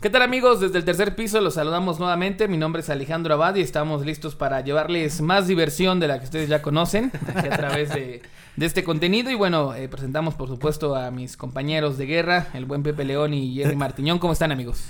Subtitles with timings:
[0.00, 0.60] ¿Qué tal amigos?
[0.60, 2.48] Desde el tercer piso los saludamos nuevamente.
[2.48, 6.24] Mi nombre es Alejandro Abad y estamos listos para llevarles más diversión de la que
[6.24, 8.22] ustedes ya conocen aquí a través de,
[8.56, 9.30] de este contenido.
[9.30, 13.34] Y bueno, eh, presentamos por supuesto a mis compañeros de guerra, el buen Pepe León
[13.34, 14.18] y Jerry Martiñón.
[14.18, 14.86] ¿Cómo están amigos?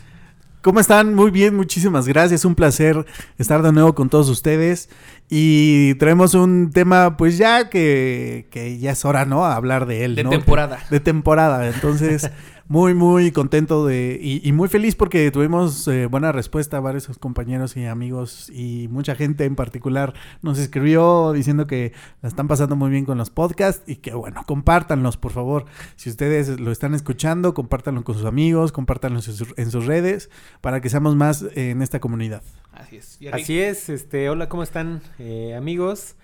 [0.63, 1.15] ¿Cómo están?
[1.15, 2.45] Muy bien, muchísimas gracias.
[2.45, 3.05] Un placer
[3.37, 4.91] estar de nuevo con todos ustedes.
[5.29, 9.45] Y traemos un tema, pues ya que, que ya es hora, ¿no?
[9.45, 10.15] A hablar de él.
[10.15, 10.31] De ¿no?
[10.31, 10.79] temporada.
[10.89, 11.67] De temporada.
[11.67, 12.31] Entonces,
[12.71, 14.17] muy, muy contento de.
[14.23, 16.79] Y, y muy feliz porque tuvimos eh, buena respuesta.
[16.79, 22.47] Varios compañeros y amigos y mucha gente en particular nos escribió diciendo que la están
[22.47, 25.65] pasando muy bien con los podcasts y que, bueno, compártanlos, por favor.
[25.97, 30.31] Si ustedes lo están escuchando, compártanlo con sus amigos, compártanlo en sus, en sus redes
[30.61, 32.45] para que seamos más en esta comunidad.
[32.71, 33.19] Así es.
[33.33, 36.15] Así es, este, hola, ¿cómo están eh, amigos?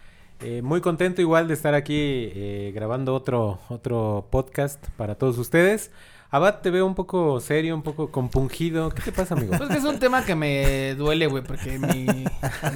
[0.40, 5.90] Eh, muy contento igual de estar aquí eh, grabando otro, otro podcast para todos ustedes.
[6.30, 8.90] Abad, te veo un poco serio, un poco compungido.
[8.90, 9.54] ¿Qué te pasa, amigo?
[9.56, 12.24] Pues que es un tema que me duele, güey, porque mi,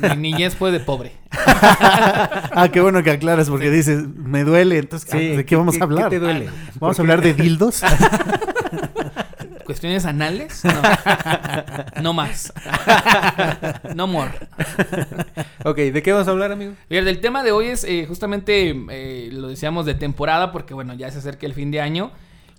[0.09, 1.13] mi niñez fue de pobre.
[1.33, 4.79] ah, qué bueno que aclaras porque dices, me duele.
[4.79, 6.05] Entonces, Sí, ¿de qué vamos a hablar?
[6.05, 6.49] ¿Qué te duele?
[6.79, 7.83] ¿Vamos a hablar de dildos?
[9.67, 10.65] ¿Cuestiones anales?
[10.65, 12.03] No.
[12.03, 12.53] No más.
[13.95, 14.31] No more.
[15.65, 16.73] ok, ¿de qué vamos a hablar, amigo?
[16.89, 20.95] Bien, el tema de hoy es eh, justamente, eh, lo decíamos de temporada, porque bueno,
[20.95, 22.11] ya se acerca el fin de año.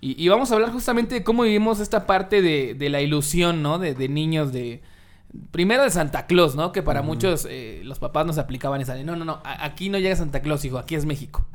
[0.02, 3.62] Y, y vamos a hablar justamente de cómo vivimos esta parte de, de la ilusión,
[3.62, 3.78] ¿no?
[3.80, 4.82] De, de niños, de...
[5.52, 6.74] Primero de Santa Claus, ¿no?
[6.74, 10.14] Que para muchos eh, los papás nos aplicaban esa no, no, no, aquí no llega
[10.18, 11.46] Santa Claus, hijo, aquí es México.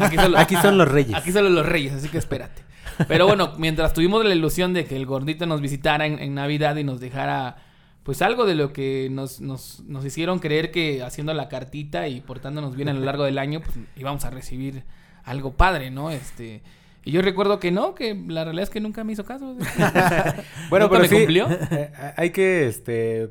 [0.00, 1.14] Aquí, solo- Aquí son los reyes.
[1.14, 2.62] Aquí solo los reyes, así que espérate.
[3.08, 6.76] Pero bueno, mientras tuvimos la ilusión de que el gordito nos visitara en, en Navidad
[6.76, 7.56] y nos dejara
[8.02, 12.20] pues algo de lo que nos, nos, nos hicieron creer que haciendo la cartita y
[12.22, 14.84] portándonos bien a lo largo del año, pues íbamos a recibir
[15.24, 16.10] algo padre, ¿no?
[16.10, 16.62] Este.
[17.04, 19.56] Y yo recuerdo que no, que la realidad es que nunca me hizo caso.
[20.68, 21.58] Bueno, ¿Nunca pero me sí, cumplió?
[21.70, 23.30] eh, hay que este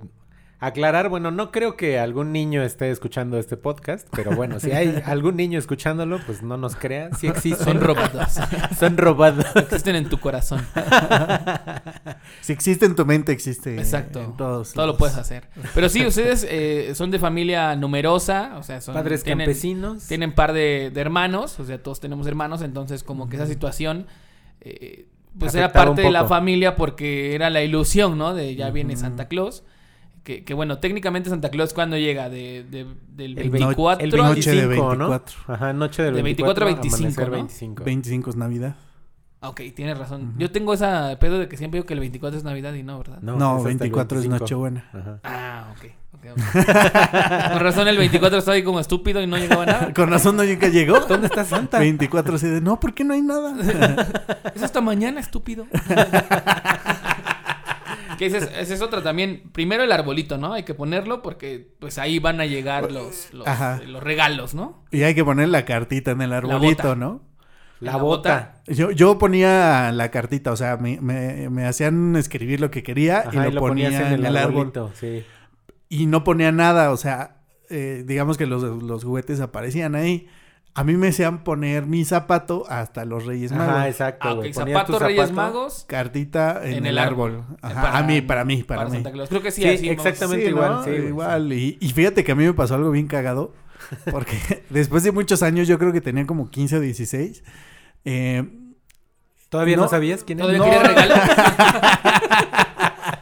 [0.62, 5.02] aclarar, bueno, no creo que algún niño esté escuchando este podcast, pero bueno, si hay
[5.06, 7.66] algún niño escuchándolo, pues no nos crean, sí existen.
[7.66, 8.40] Son robots.
[8.80, 9.46] Son robados.
[9.56, 10.66] Existen en tu corazón.
[12.41, 14.22] si existe en tu mente, existe Exacto.
[14.22, 14.74] en todos.
[14.74, 15.50] Todo lo puedes hacer.
[15.74, 20.07] Pero sí, ustedes eh, son de familia numerosa, o sea, son Padres tienen- campesinos.
[20.07, 24.07] Tienen par de, de hermanos, o sea, todos tenemos hermanos, entonces como que esa situación,
[24.62, 25.07] eh,
[25.40, 28.34] pues era Afectaba parte de la familia porque era la ilusión, ¿no?
[28.34, 28.96] De ya viene.
[28.96, 29.63] Santa Claus.
[30.24, 34.52] Que, que bueno, técnicamente Santa Claus cuando llega de, de- del El 24 El Noche
[34.52, 35.09] de 25, ¿no?
[35.09, 35.38] 24.
[35.48, 37.34] Ajá, noche del De 24 a 25, amanecer ¿no?
[37.34, 37.84] 25.
[37.84, 38.76] 25 es Navidad.
[39.44, 40.22] Ok, tienes razón.
[40.30, 40.40] Ujú.
[40.40, 43.00] Yo tengo esa pedo de que siempre digo que el 24 es Navidad y no,
[43.00, 43.18] ¿verdad?
[43.22, 44.44] No, el 24 es 25.
[44.44, 44.90] Nochebuena.
[44.94, 45.20] Ajá.
[45.24, 45.86] Ah, ok.
[46.14, 46.38] ok, ok.
[47.54, 49.92] Con razón el 24 estaba ahí como estúpido y no llegaba nada.
[49.96, 51.00] Con razón no nunca llegó.
[51.00, 51.80] ¿Dónde está Santa?
[51.80, 53.56] 24 así de, no, ¿por qué no hay nada?
[54.54, 55.66] Es hasta mañana, estúpido.
[58.22, 59.42] Que esa es, esa es otra también.
[59.52, 60.54] Primero el arbolito, ¿no?
[60.54, 63.82] Hay que ponerlo porque pues ahí van a llegar los, los, Ajá.
[63.84, 64.84] los regalos, ¿no?
[64.92, 66.96] y hay que poner la cartita en el arbolito.
[66.96, 67.24] ¿no?
[67.80, 68.62] La La bota.
[68.68, 73.22] Yo, yo ponía la cartita, o sea, me, me, me hacían escribir lo que quería
[73.22, 74.38] Ajá, y lo, ponía en el, árbol.
[74.38, 75.24] arbolito, sí.
[75.90, 77.38] Y no ponía nada, o sea,
[77.72, 80.28] eh, digamos que los, los juguetes aparecían ahí.
[80.74, 83.68] A mí me hacían poner mi zapato hasta los Reyes Magos.
[83.76, 84.28] Ajá, exacto.
[84.28, 84.38] Ah, ok.
[84.38, 84.54] güey.
[84.54, 85.36] Ponías tu Zapatos, Reyes zapato.
[85.54, 85.86] Magos.
[85.88, 87.32] Cartita en, En el, el árbol.
[87.42, 87.58] árbol.
[87.62, 88.92] Ajá, Para- a mí, para mí, para, mí.
[88.92, 89.28] Santa Claus.
[89.30, 90.46] Creo que sí, Sí, así exactamente.
[90.46, 90.84] Sí, igual, ¿no?
[90.86, 91.52] sí, igual.
[91.54, 93.54] Y, y fíjate que a mí me pasó algo bien cagado.
[94.12, 94.38] Porque
[94.70, 97.44] después de muchos años, yo creo que tenía como 15 o 16.
[98.06, 98.50] Eh,
[99.50, 100.72] ¿Todavía no, No, sabías quién ¿Todavía era?
[100.88, 100.96] No.
[100.96, 101.16] quería regalo?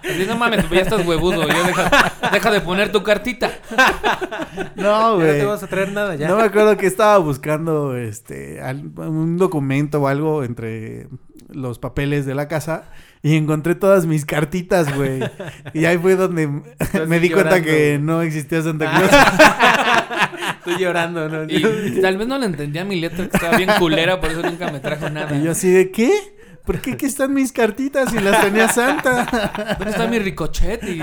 [0.09, 1.47] Así, no mames, pues ya estás huevudo.
[1.47, 3.51] Ya deja, de poner tu cartita.
[4.75, 5.39] no, Ya no güey.
[5.39, 6.27] te vas a traer nada ya.
[6.27, 8.59] No me acuerdo que estaba buscando este
[8.97, 11.07] un documento o algo entre
[11.49, 12.83] los papeles de la casa
[13.23, 15.19] y encontré todas mis cartitas, güey.
[15.73, 16.47] Y ahí fue donde
[17.07, 17.99] me di cuenta que güey.
[18.01, 19.11] no existía Santa Claus.
[20.59, 21.43] Estoy llorando, ¿no?
[21.45, 24.71] Y tal vez no le entendía mi letra, que estaba bien culera, por eso nunca
[24.71, 25.35] me trajo nada.
[25.35, 26.11] Y yo así de ¿qué?
[26.65, 29.75] ¿Por qué aquí están mis cartitas y las tenía Santa?
[29.79, 30.83] ¿Dónde está mi ricochet?
[30.83, 31.01] Y-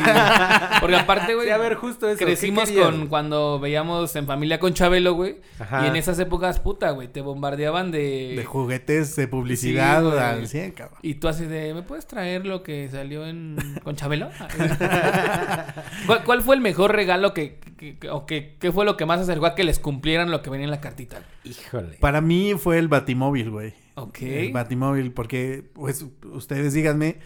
[0.81, 2.19] Porque aparte, güey, Sí, a ver, justo eso.
[2.19, 5.37] ¿qué crecimos con cuando veíamos en familia con Chabelo, güey.
[5.59, 5.85] Ajá.
[5.85, 8.35] Y en esas épocas, puta, güey, te bombardeaban de...
[8.37, 10.19] De juguetes de publicidad Sí, güey.
[10.19, 10.99] al 100, cabrón.
[11.03, 14.31] Y tú así de, ¿me puedes traer lo que salió en con Chabelo?
[16.07, 19.07] ¿Cuál, cuál fue el mejor regalo que, que- que- o que, qué fue lo que
[19.07, 21.19] más acercó a que les cumplieran lo que venía en la cartita?
[21.45, 21.97] Híjole.
[22.01, 23.75] Para mí fue el Batimóvil, güey.
[23.97, 24.23] Ok.
[24.23, 27.19] El Batimóvil, porque, pues, ustedes díganme,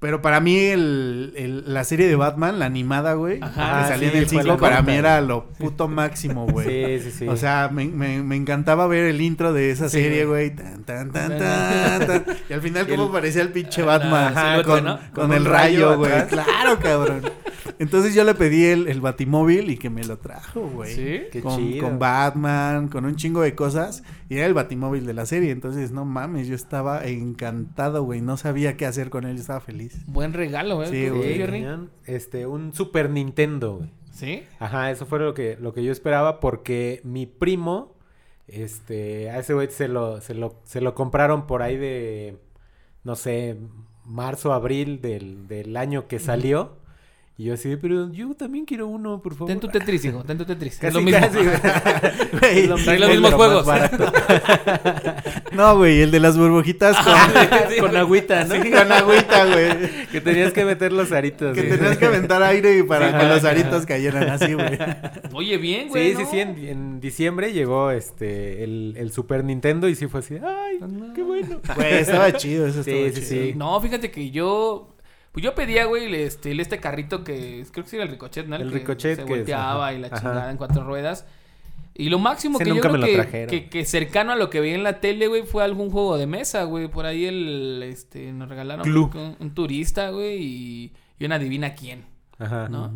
[0.00, 4.10] Pero para mí el, el- la serie de Batman, la animada, güey, Ajá, que salía
[4.10, 4.90] sí, en el fue 5, la para corta.
[4.92, 7.00] mí era lo puto máximo, güey.
[7.00, 7.28] Sí, sí, sí.
[7.28, 10.56] O sea, me, me, me encantaba ver el intro de esa Sí, serie, güey.
[10.56, 12.24] Tan, tan, tan, tan, tan.
[12.48, 14.34] Y al final, cómo parecía el pinche la Batman.
[14.34, 14.96] silueta, con, ¿no?
[15.12, 16.26] con Con el rayo, güey.
[16.28, 17.20] Claro, cabrón.
[17.78, 20.94] Entonces yo le pedí el, el batimóvil y que me lo trajo, güey.
[20.94, 21.20] ¿Sí?
[21.30, 21.84] Qué con, chido.
[21.86, 24.02] con Batman, con un chingo de cosas.
[24.28, 25.50] Y era el batimóvil de la serie.
[25.50, 28.20] Entonces, no mames, yo estaba encantado, güey.
[28.20, 29.36] No sabía qué hacer con él.
[29.36, 30.04] Yo estaba feliz.
[30.06, 30.90] Buen regalo, güey.
[30.90, 31.34] Sí, ¿Tú, güey.
[31.34, 31.90] Sí, cañón.
[32.04, 33.90] Este, un Super Nintendo, güey.
[34.12, 34.42] ¿Sí?
[34.58, 37.94] Ajá, eso fue lo que, lo que yo esperaba porque mi primo,
[38.48, 42.36] este, a ese güey se lo, se lo, se lo compraron por ahí de,
[43.04, 43.56] no sé,
[44.04, 46.79] marzo, abril del, del año que salió.
[47.40, 49.46] Y yo así, pero yo también quiero uno, por favor.
[49.48, 50.22] Ten tu Tetris, hijo.
[50.24, 50.76] Ten tu Tetris.
[50.76, 51.20] Casi, es lo mismo.
[51.20, 52.66] casi, güey.
[52.68, 53.66] Los mismo, mismos juegos.
[55.52, 57.14] No, güey, el de las burbujitas con,
[57.88, 58.54] Con agüita, ¿no?
[58.62, 60.06] Sí, con agüita, güey.
[60.12, 61.54] Que tenías que meter los aritos.
[61.54, 61.76] Que güey.
[61.78, 63.48] tenías que aventar aire para Sí, que los ajá.
[63.50, 64.78] aritos cayeran así, güey.
[65.32, 66.10] Oye, bien, güey.
[66.10, 66.30] Sí, sí, ¿no?
[66.30, 70.78] sí, en, en diciembre llegó este el, el Super Nintendo y sí fue así, ay,
[71.14, 71.60] qué bueno.
[71.74, 73.42] Güey, estaba chido, eso Sí, estaba sí, chido.
[73.46, 73.52] sí.
[73.56, 74.89] No, fíjate que yo.
[75.32, 77.64] Pues yo pedía, güey, el, este, el este carrito que.
[77.70, 78.56] Creo que sí era el ricochet, ¿no?
[78.56, 80.16] El que ricochet Se que volteaba y la ajá.
[80.18, 81.24] chingada en cuatro ruedas.
[81.94, 84.48] Y lo máximo Ese que yo creo me lo que, que, que cercano a lo
[84.48, 86.88] que veía en la tele, güey, fue algún juego de mesa, güey.
[86.88, 92.04] Por ahí el, este, nos regalaron un, un turista, güey, y, y una adivina quién,
[92.38, 92.68] Ajá.
[92.68, 92.92] ¿no?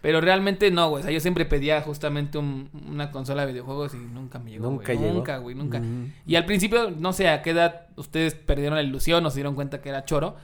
[0.00, 1.00] Pero realmente no, güey.
[1.00, 4.70] O sea, yo siempre pedía justamente un- una consola de videojuegos y nunca me llegó.
[4.70, 4.98] Nunca güey.
[4.98, 5.14] llegó.
[5.14, 5.82] Nunca, güey, nunca.
[6.26, 9.54] Y al principio, no sé a qué edad ustedes perdieron la ilusión o se dieron
[9.56, 10.36] cuenta que era choro.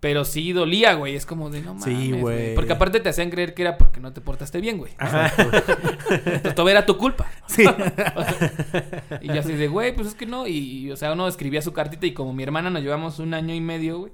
[0.00, 1.16] Pero sí dolía, güey.
[1.16, 1.84] Es como de no mames.
[1.84, 2.54] Sí, güey.
[2.54, 4.92] Porque aparte te hacían creer que era porque no te portaste bien, güey.
[6.54, 7.30] Todo era tu culpa.
[7.46, 7.64] Sí.
[9.22, 10.46] Y yo así de, güey, pues es que no.
[10.46, 13.34] Y, y, o sea, uno escribía su cartita y como mi hermana nos llevamos un
[13.34, 14.12] año y medio, güey.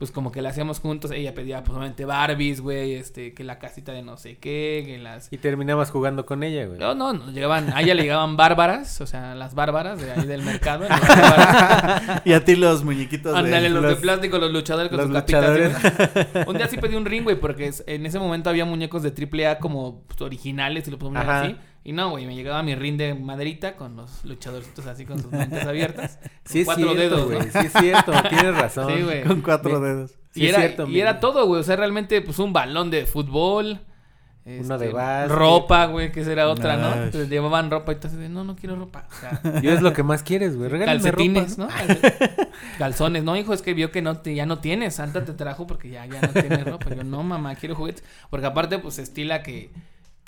[0.00, 1.10] Pues como que la hacíamos juntos.
[1.10, 2.94] Ella pedía, pues obviamente, Barbies, güey.
[2.94, 5.30] Este, que la casita de no sé qué, que las...
[5.30, 6.78] Y terminabas jugando con ella, güey.
[6.78, 10.26] No, no, nos llegaban, a ella le llegaban bárbaras, o sea, las bárbaras de ahí
[10.26, 10.86] del mercado.
[12.24, 15.14] Y a ti los muñequitos Ándale, los, de los- plástico, los luchadores con los sus
[15.16, 15.42] capitas.
[15.58, 16.32] luchadores.
[16.34, 16.44] güey.
[16.48, 19.10] Un día sí pedí un ring, güey, porque es- en ese momento había muñecos de
[19.12, 21.56] AAA como pues, originales, y lo podemos llamar así.
[21.82, 25.32] Y no, güey, me llegaba mi ring de maderita con los luchadorcitos así con sus
[25.32, 26.18] mentes abiertas.
[26.22, 27.38] con Sí es cuatro cierto, dedos, güey.
[27.38, 27.44] ¿no?
[27.60, 28.92] Sí es cierto, tienes razón.
[28.94, 29.24] Sí, güey.
[29.24, 30.10] Con cuatro dedos.
[30.32, 31.60] Sí y es era, cierto, y era todo, güey.
[31.60, 33.80] O sea, realmente, pues un balón de fútbol.
[34.44, 35.36] Uno de este, básquet.
[35.36, 36.92] Ropa, güey, que esa era otra, ¿no?
[36.94, 39.06] Entonces llevaban ropa y entonces, no, no quiero ropa.
[39.10, 40.68] O sea, Yo es lo que más quieres, güey.
[40.70, 41.74] Regálame calcetines, ropa.
[41.86, 42.48] ¿no?
[42.78, 43.22] Calzones.
[43.22, 44.94] No, hijo, es que vio que no te- ya no tienes.
[44.96, 46.94] Santa te trajo porque ya, ya no tienes ropa.
[46.94, 48.02] Yo, no, mamá, quiero juguetes.
[48.30, 49.70] Porque aparte, pues, estila que,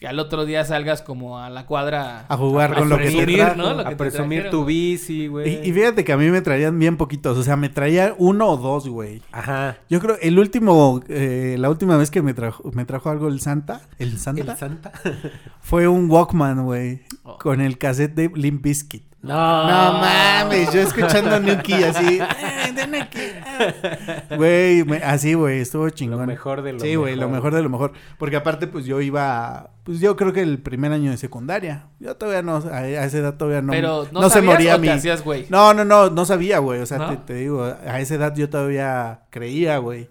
[0.02, 2.26] que al otro día salgas como a la cuadra...
[2.28, 3.56] A jugar con lo que te presumir, trajo.
[3.56, 3.74] ¿no?
[3.74, 5.64] Lo que A presumir tu bici, güey.
[5.64, 7.38] Y, y fíjate que a mí me traían bien poquitos.
[7.38, 9.22] O sea, me traía uno o dos, güey.
[9.30, 9.76] Ajá.
[9.88, 13.40] Yo creo, el último, eh, la última vez que me trajo, me trajo algo el
[13.40, 14.90] Santa, el Santa, ¿El Santa?
[15.60, 17.02] fue un Walkman, güey.
[17.22, 17.38] Oh.
[17.38, 19.11] Con el cassette de Limp Bizkit.
[19.22, 19.68] No.
[19.68, 22.18] No mames, yo escuchando Nuki así.
[22.20, 24.36] "Ay, de Nuki, ah".
[24.36, 26.20] Güey, así, güey, estuvo chingón.
[26.22, 27.92] Lo mejor de lo Sí, güey, lo mejor de lo mejor.
[28.18, 31.86] Porque aparte, pues yo iba, pues yo creo que el primer año de secundaria.
[32.00, 33.72] Yo todavía no, a, a esa edad todavía no.
[33.72, 34.88] Pero, ¿no, no se sabías moría o mi.
[34.88, 35.46] te hacías, güey?
[35.50, 36.80] No, no, no, no sabía, güey.
[36.80, 37.10] O sea, ¿No?
[37.10, 40.08] te, te digo, a esa edad yo todavía creía, güey.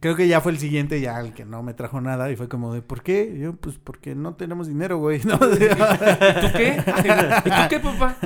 [0.00, 2.30] Creo que ya fue el siguiente, ya el que no me trajo nada.
[2.30, 3.32] Y fue como de, ¿por qué?
[3.36, 5.20] Y yo, pues porque no tenemos dinero, güey.
[5.24, 5.34] ¿no?
[5.34, 6.82] ¿Y tú qué?
[7.44, 8.16] ¿Y tú qué, papá?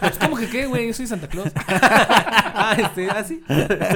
[0.00, 0.88] Pues, ¿Cómo que qué, güey?
[0.88, 1.52] Yo soy Santa Claus.
[1.56, 3.42] ah, este, así.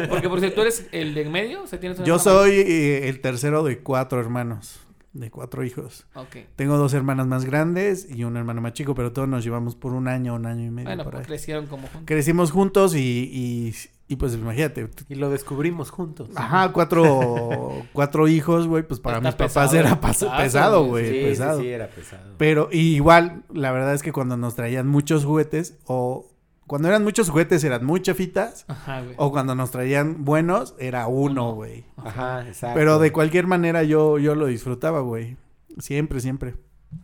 [0.09, 2.39] Porque por si tú eres el de en medio, o sea, tienes una yo hermana
[2.39, 4.81] soy eh, el tercero de cuatro hermanos,
[5.13, 6.07] de cuatro hijos.
[6.15, 6.37] Ok.
[6.55, 9.93] Tengo dos hermanas más grandes y un hermano más chico, pero todos nos llevamos por
[9.93, 10.89] un año, un año y medio.
[10.89, 11.27] Bueno, por pues ahí.
[11.27, 12.03] crecieron como juntos.
[12.05, 13.75] Crecimos juntos y, y,
[14.09, 14.89] y, pues imagínate.
[15.09, 16.29] Y lo descubrimos juntos.
[16.37, 21.05] Ajá, cuatro, cuatro hijos, güey, pues para Está mis papás era Pesado, pesado, güey.
[21.11, 21.59] güey, Sí, pesado.
[21.59, 22.35] sí, sí, era pesado.
[22.39, 26.27] Pero y igual, la verdad es que cuando nos traían muchos juguetes o
[26.67, 29.15] cuando eran muchos juguetes eran muy chafitas Ajá, güey.
[29.19, 31.85] o cuando nos traían buenos era uno, güey.
[31.97, 32.77] Ajá, exacto.
[32.79, 35.37] Pero de cualquier manera yo yo lo disfrutaba, güey.
[35.79, 36.55] Siempre, siempre.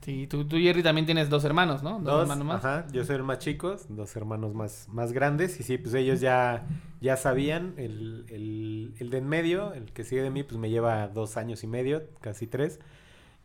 [0.01, 1.95] Sí, tú, tú, Jerry, también tienes dos hermanos, ¿no?
[2.01, 2.65] Dos, Dos, hermanos más.
[2.65, 6.21] ajá, yo soy el más chico, dos hermanos más, más grandes y sí, pues ellos
[6.21, 6.67] ya,
[7.01, 10.71] ya sabían, el, el, el de en medio, el que sigue de mí, pues me
[10.71, 12.81] lleva dos años y medio, casi tres,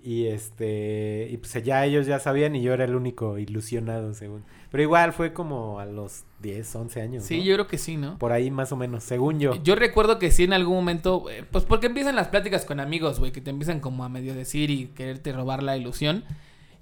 [0.07, 4.45] y este, y pues ya ellos ya sabían y yo era el único ilusionado, según,
[4.71, 7.43] pero igual fue como a los 10, 11 años, Sí, ¿no?
[7.43, 8.17] yo creo que sí, ¿no?
[8.17, 9.61] Por ahí más o menos, según yo.
[9.63, 13.19] Yo recuerdo que sí en algún momento, eh, pues porque empiezan las pláticas con amigos,
[13.19, 16.23] güey, que te empiezan como a medio decir y quererte robar la ilusión.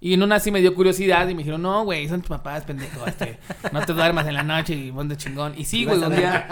[0.05, 2.63] Y en una sí me dio curiosidad y me dijeron, no, güey, son tus papás,
[2.63, 3.07] pendejo.
[3.07, 3.39] Este,
[3.71, 5.55] no te duermas en la noche y ponte chingón.
[5.57, 6.45] Y sí, güey, un día.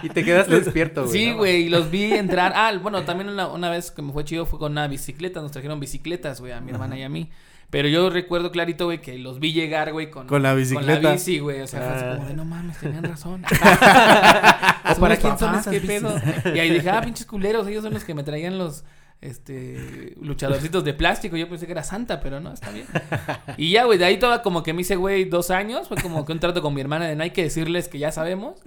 [0.02, 1.12] y te quedaste despierto, güey.
[1.18, 1.38] Sí, ¿no?
[1.38, 2.52] güey, y los vi entrar.
[2.54, 5.40] Ah, bueno, también una, una vez que me fue chido fue con una bicicleta.
[5.40, 7.30] Nos trajeron bicicletas, güey, a mi hermana y a mí.
[7.70, 10.96] Pero yo recuerdo clarito, güey, que los vi llegar, güey, con, Con la bicicleta.
[10.96, 11.62] Con la bici, güey.
[11.62, 12.16] O sea, fue Ah.
[12.16, 13.42] como de, no mames, tenían razón.
[14.94, 16.14] ¿O ¿Para quién son esas ¿Qué pedo?
[16.54, 18.84] Y ahí dije, ah, pinches culeros, ellos son los que me traían los
[19.20, 21.36] este luchadorcitos de plástico.
[21.36, 22.86] Yo pensé que era Santa, pero no, está bien.
[23.56, 25.88] Y ya, güey, de ahí toda como que me hice, güey, dos años.
[25.88, 28.12] Fue como que un trato con mi hermana de no hay que decirles que ya
[28.12, 28.60] sabemos.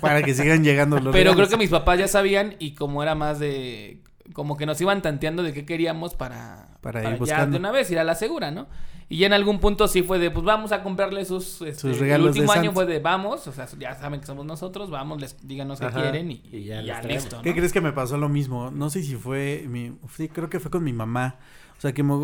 [0.00, 3.14] Para que sigan llegando los Pero creo que mis papás ya sabían y como era
[3.14, 3.98] más de...
[4.32, 6.78] Como que nos iban tanteando de qué queríamos para...
[6.80, 7.52] Para ir ya buscando.
[7.52, 8.66] de una vez ir a la segura, ¿no?
[9.10, 11.60] Y ya en algún punto sí fue de, pues vamos a comprarle sus...
[11.60, 12.74] este, Sus regalos El último de año Santa.
[12.74, 16.00] fue de, vamos, o sea, ya saben que somos nosotros, vamos, les díganos qué Ajá,
[16.02, 17.42] quieren y, y y ya ya, listo, ¿no?
[17.42, 18.70] ¿Qué crees que me pasó lo mismo?
[18.70, 19.92] No sé si fue mi...
[20.16, 21.36] Sí, creo que fue con mi mamá.
[21.76, 22.14] O sea, que me...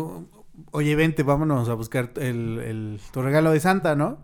[0.71, 4.17] Oye, vente, vámonos a buscar el, el- tu regalo de Santa, ¿no?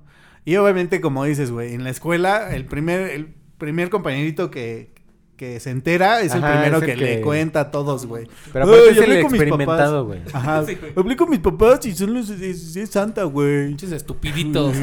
[0.44, 4.94] Y obviamente, como dices, güey, en la escuela, el primer, el primer compañerito que,
[5.38, 8.28] que se entera es el primero es el que, le cuenta a todos, güey.
[8.52, 10.22] Pero Ay, aparte es hablé el experimentado, papás.
[10.24, 10.34] güey.
[10.34, 10.66] Ajá.
[10.98, 13.68] Hablé con mis papás y son los de- de Santa, güey.
[13.68, 14.76] Pinches estupiditos.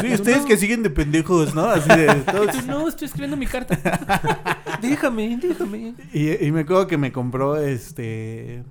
[0.00, 1.66] Sí, ustedes que siguen de pendejos, ¿no?
[1.66, 2.64] Así de todos.
[2.66, 3.78] No, estoy escribiendo mi carta.
[4.82, 5.94] déjame, déjame.
[6.12, 8.64] Y, y me acuerdo que me compró este.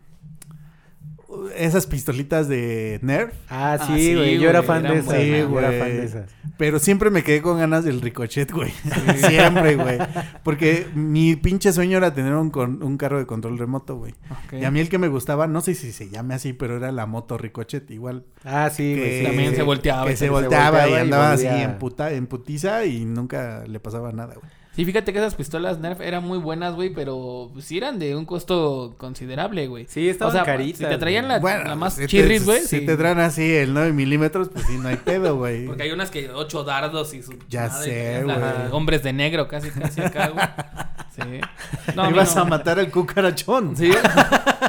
[1.58, 3.34] Esas pistolitas de Nerf.
[3.50, 4.38] Ah, Ah, sí, güey.
[4.40, 5.14] yo era fan de esas.
[5.22, 5.80] Sí, yo era güey.
[5.80, 6.32] fan de esas.
[6.58, 8.72] Pero siempre me quedé con ganas del ricochet, güey.
[9.28, 9.98] siempre, güey.
[10.44, 14.14] Porque mi pinche sueño era tener un, con- un carro de control remoto, güey.
[14.52, 16.92] Y a mí el que me gustaba, no sé si se llame así, pero era
[16.92, 17.90] la moto ricochet.
[17.92, 18.24] Igual.
[18.44, 19.24] Ah, sí, güey.
[19.24, 22.28] También se volteaba, Que se se volteaba, volteaba y y andaba así en, puta, en
[22.28, 24.50] putiza y nunca le pasaba nada, güey.
[24.76, 28.16] Sí, fíjate que esas pistolas Nerf eran muy buenas, güey, pero pues, sí eran de
[28.16, 29.86] un costo considerable, güey.
[29.88, 31.40] Sí, estaban o sea, caritas, Si te traían la,
[31.76, 32.60] más si chirris, güey.
[32.60, 32.86] Si sí.
[32.86, 35.66] te traen así el 9 milímetros, pues sí, no hay pedo, güey.
[35.68, 38.38] Porque hay unas que ocho dardos y su Ya madre, sé, güey.
[38.72, 40.46] Hombres de negro, casi, casi acá, güey.
[41.16, 41.22] Sí.
[41.96, 42.46] No, a no.
[42.46, 43.76] matar al cucarachón.
[43.76, 43.92] Sí.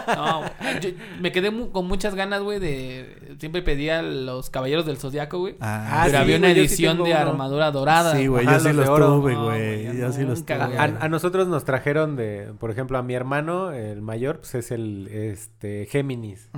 [0.06, 0.42] No,
[0.80, 3.36] yo me quedé mu- con muchas ganas, güey, de...
[3.40, 5.56] Siempre pedía los Caballeros del Zodiaco, güey.
[5.60, 7.16] Ah, pero sí, había una sí edición de uno.
[7.16, 8.14] armadura dorada.
[8.14, 9.98] Sí, güey, yo sí los tuve, güey.
[9.98, 10.54] yo sí los tuve.
[10.78, 15.08] a nosotros nos trajeron de, por ejemplo, a mi hermano, el mayor, pues es el
[15.08, 16.50] este Géminis.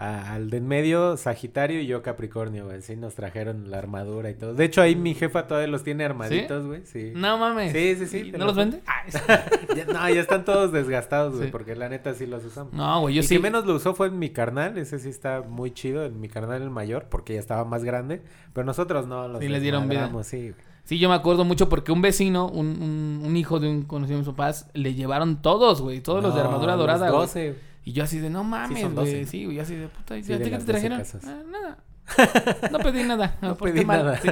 [0.00, 2.82] A- al de en medio, Sagitario y yo Capricornio, güey.
[2.82, 4.54] Sí, nos trajeron la armadura y todo.
[4.54, 6.82] De hecho, ahí mi jefa todavía los tiene armaditos, güey.
[6.86, 7.12] Sí.
[7.14, 7.72] No mames.
[7.72, 8.80] Sí, sí, sí, ¿Y te ¿No lo los vende?
[8.86, 9.02] Ah,
[9.92, 11.52] no, ya están todos desgastados, güey, Sí.
[11.52, 12.72] porque la neta sí los usamos.
[12.72, 13.36] No, güey, yo el sí.
[13.36, 16.28] que menos lo usó fue en mi carnal, ese sí está muy chido, en mi
[16.28, 19.88] carnal el mayor, porque ya estaba más grande, pero nosotros no los Sí les dieron
[19.88, 20.10] vida.
[20.24, 20.54] sí, güey.
[20.84, 24.16] Sí, yo me acuerdo mucho porque un vecino, un, un, un hijo de un conocido
[24.18, 26.00] de mis papás, le llevaron todos, güey.
[26.00, 27.08] Todos los de armadura los dorada.
[27.10, 27.69] 12, güey.
[27.84, 28.94] Y yo así de, no mames, güey.
[28.94, 29.26] 12.
[29.26, 30.16] Sí, güey, así de puta.
[30.18, 31.02] ¿Y Sí, a ti qué te 12 trajeron?
[31.24, 31.78] "Ah, nada.
[32.72, 33.36] No pedí nada.
[33.40, 34.04] No me porté pedí mal".
[34.04, 34.18] nada.
[34.20, 34.28] Sí.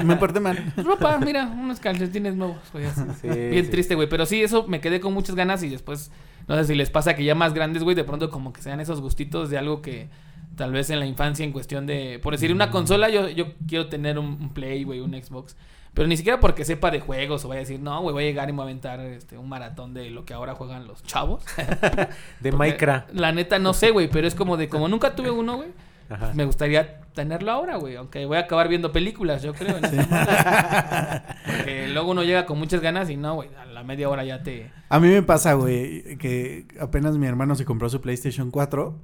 [0.04, 0.72] Me porté mal.
[0.76, 2.86] Ropa, mira, unos calcetines nuevos, güey.
[2.86, 3.02] así.
[3.20, 3.70] Sí, Bien sí.
[3.70, 4.08] triste, güey.
[4.08, 6.10] Pero sí, eso me quedé con muchas ganas y después,
[6.48, 8.80] no sé si les pasa que ya más grandes, güey, de pronto como que sean
[8.80, 10.08] esos gustitos de algo que
[10.56, 12.54] tal vez en la infancia en cuestión de, por decir, Mm.
[12.54, 15.56] una consola, yo, yo quiero tener un, un Play, güey, un Xbox.
[16.00, 18.26] Pero ni siquiera porque sepa de juegos o vaya a decir, no, güey, voy a
[18.26, 21.02] llegar y me voy a aventar este, un maratón de lo que ahora juegan los
[21.02, 21.44] chavos.
[22.40, 23.12] De Porque, Minecraft.
[23.12, 25.68] La neta no sé, güey, pero es como de, como nunca tuve uno, güey.
[26.08, 26.32] Ajá.
[26.34, 27.96] Me gustaría tenerlo ahora, güey.
[27.96, 29.76] Aunque voy a acabar viendo películas, yo creo.
[29.76, 29.82] en.
[31.44, 33.50] Porque luego uno llega con muchas ganas y no, güey.
[33.60, 34.70] A la media hora ya te.
[34.88, 38.96] A mí me pasa, güey, que apenas mi hermano se compró su PlayStation 4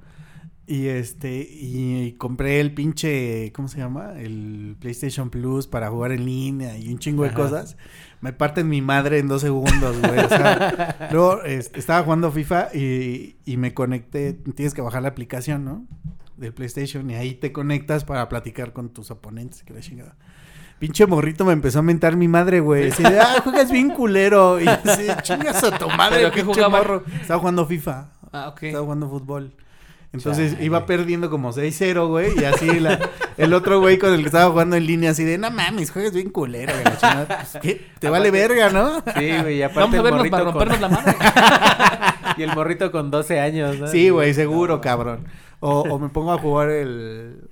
[0.67, 4.19] y este y compré el pinche, ¿cómo se llama?
[4.19, 7.77] El PlayStation Plus para jugar en línea y un chingo de cosas.
[8.19, 10.19] Me parten mi madre en dos segundos, güey.
[10.19, 14.33] O sea, luego estaba jugando FIFA y, y me conecté.
[14.33, 15.85] Tienes que bajar la aplicación, ¿no?
[16.35, 20.17] Del PlayStation y ahí te conectas para platicar con tus oponentes, que la chingada.
[20.79, 22.91] Pinche morrito me empezó a mentar mi madre, güey.
[22.91, 24.59] Así de, ah, juegas bien culero.
[24.59, 27.03] Y así, chingas a tu madre, ¿Pero pinche morro.
[27.21, 28.11] Estaba jugando FIFA.
[28.33, 28.63] Ah, ok.
[28.63, 29.55] Estaba jugando fútbol.
[30.13, 30.65] Entonces Chale.
[30.65, 32.31] iba perdiendo como 6-0, güey.
[32.39, 32.99] Y así la-
[33.37, 36.13] el otro güey con el que estaba jugando en línea, así de, no mames, juegas
[36.13, 36.71] bien culero.
[36.73, 37.25] güey, la chingada".
[37.51, 37.85] Pues, ¿qué?
[37.99, 38.99] Te vale verga, ¿no?
[39.17, 41.15] Sí, güey, y aparte Vamos a vernos para con- rompernos la madre.
[42.37, 43.87] y el morrito con 12 años, ¿no?
[43.87, 45.25] Sí, güey, seguro, No, cabrón.
[45.59, 47.49] O, o me pongo a jugar el,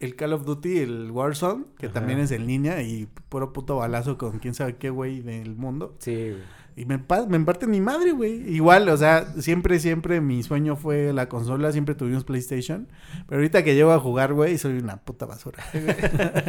[0.00, 1.94] el Call of Duty, el Warzone, que Ajá.
[1.94, 5.94] también es en línea y puro puto balazo con quién sabe qué güey del mundo.
[5.98, 6.42] Sí, güey.
[6.78, 8.54] Y me, me parte mi madre, güey.
[8.54, 12.86] Igual, o sea, siempre, siempre mi sueño fue la consola, siempre tuvimos PlayStation.
[13.26, 15.64] Pero ahorita que llego a jugar, güey, soy una puta basura.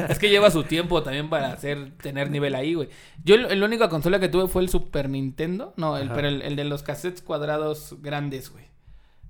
[0.09, 2.89] es que lleva su tiempo también para hacer, tener nivel ahí, güey.
[3.23, 5.73] Yo la única consola que tuve fue el Super Nintendo.
[5.77, 6.15] No, el, Ajá.
[6.15, 8.65] pero el, el de los cassettes cuadrados grandes, güey.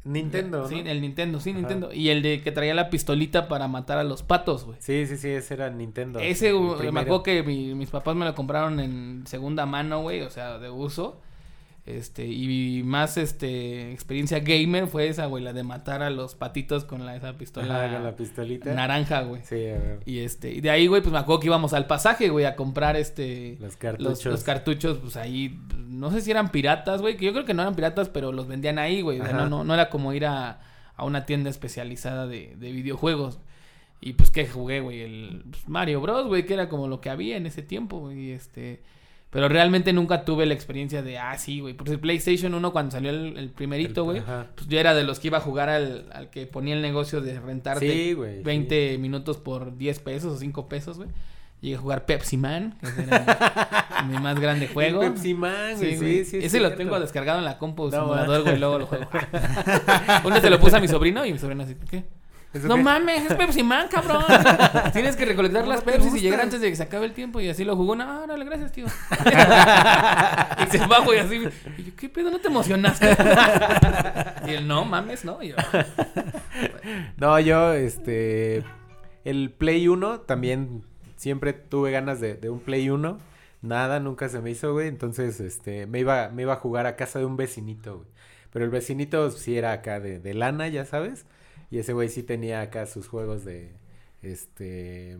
[0.07, 0.89] Nintendo, Sí, ¿no?
[0.89, 1.59] el Nintendo, sí, Ajá.
[1.59, 1.93] Nintendo.
[1.93, 4.77] Y el de que traía la pistolita para matar a los patos, güey.
[4.81, 6.19] Sí, sí, sí, ese era Nintendo.
[6.19, 10.29] Ese, me acuerdo que mi- mis papás me lo compraron en segunda mano, güey, o
[10.29, 11.19] sea, de uso.
[11.87, 16.83] Este, y más, este, experiencia gamer fue esa, güey, la de matar a los patitos
[16.83, 18.73] con la, esa pistola Ajá, con la pistolita.
[18.73, 19.41] naranja, güey.
[19.45, 19.99] Sí, a ver.
[20.05, 22.57] Y este, y de ahí, güey, pues me acuerdo que íbamos al pasaje, güey, a
[22.57, 23.57] comprar este...
[23.61, 24.25] Los cartuchos.
[24.25, 27.61] los cartuchos, pues ahí, no sé si eran piratas, güey, que yo creo que no
[27.61, 29.21] eran piratas, pero los vendían ahí, güey.
[29.21, 29.45] O sea, Ajá.
[29.45, 30.59] no, no, no era como ir a,
[30.93, 33.39] a una tienda especializada de, de videojuegos.
[34.01, 37.09] Y pues que jugué, güey, el pues, Mario Bros, güey, que era como lo que
[37.09, 38.83] había en ese tiempo, güey, y este...
[39.29, 41.73] Pero realmente nunca tuve la experiencia de, ah, sí, güey.
[41.73, 44.21] Porque el PlayStation 1 cuando salió el, el primerito, güey,
[44.55, 47.19] pues yo era de los que iba a jugar al, al que ponía el negocio
[47.19, 48.41] de rentarte Sí, güey.
[48.41, 51.09] 20 minutos por 10 pesos o 5 pesos, güey.
[51.59, 55.01] Llegué a jugar Pepsi Man, que era mi, más grande juego.
[55.01, 55.91] El Pepsi Man, güey.
[55.91, 56.25] Sí, güey.
[56.25, 59.09] sí, es Ese lo tengo descargado en la compu No, simulador, güey, luego lo juego.
[60.23, 62.05] Uno se lo puse a mi sobrino y mi sobrino así, ¿qué?
[62.53, 62.83] ¿Eso No qué?
[62.83, 64.23] mames, es Pepsi Man, cabrón.
[64.93, 67.39] Tienes que recolectar No las Pepsi y llegar antes de que se acabe el tiempo.
[67.41, 67.95] Y así lo jugó.
[67.95, 68.85] No, órale, gracias, tío.
[68.87, 71.43] y se va, güey, así.
[71.77, 72.31] Y yo, ¿qué pedo?
[72.31, 73.15] ¿No te emocionaste?
[74.47, 75.41] y él, no, mames, ¿no?
[75.43, 75.55] Y yo,
[77.17, 78.63] No, yo, este.
[79.25, 80.83] El Play 1 también
[81.17, 83.19] siempre tuve ganas de, de un Play 1.
[83.61, 84.87] Nada, nunca se me hizo, güey.
[84.87, 88.07] Entonces, este, me iba, me iba a jugar a casa de un vecinito, güey.
[88.51, 91.25] Pero el vecinito sí era acá de, de lana, ya sabes.
[91.69, 93.73] Y ese güey sí tenía acá sus juegos de.
[94.21, 95.17] Este.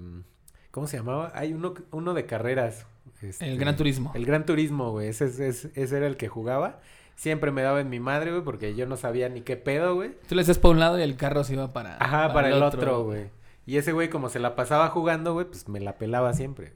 [0.71, 1.31] ¿Cómo se llamaba?
[1.35, 2.85] Hay uno, uno de carreras.
[3.21, 4.11] este, el Gran Turismo.
[4.15, 5.07] El Gran Turismo, güey.
[5.07, 6.79] Ese, es- es- ese era el que jugaba.
[7.15, 10.11] Siempre me daba en mi madre, güey, porque yo no sabía ni qué pedo, güey.
[10.29, 12.61] Tú le haces para un lado y el carro se iba para, Ajá, para, el
[12.61, 13.25] otro, güey.
[13.65, 16.73] Y ese güey, como se la pasaba jugando, güey, pues me la pelaba siempre.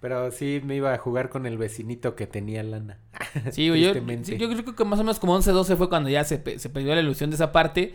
[0.00, 2.98] Pero sí me iba a jugar con el vecinito que tenía lana.
[3.50, 6.08] Sí, güey, yo, sí, yo creo que más o menos como 11, 12 fue cuando
[6.08, 7.94] ya se, se perdió la ilusión de esa parte.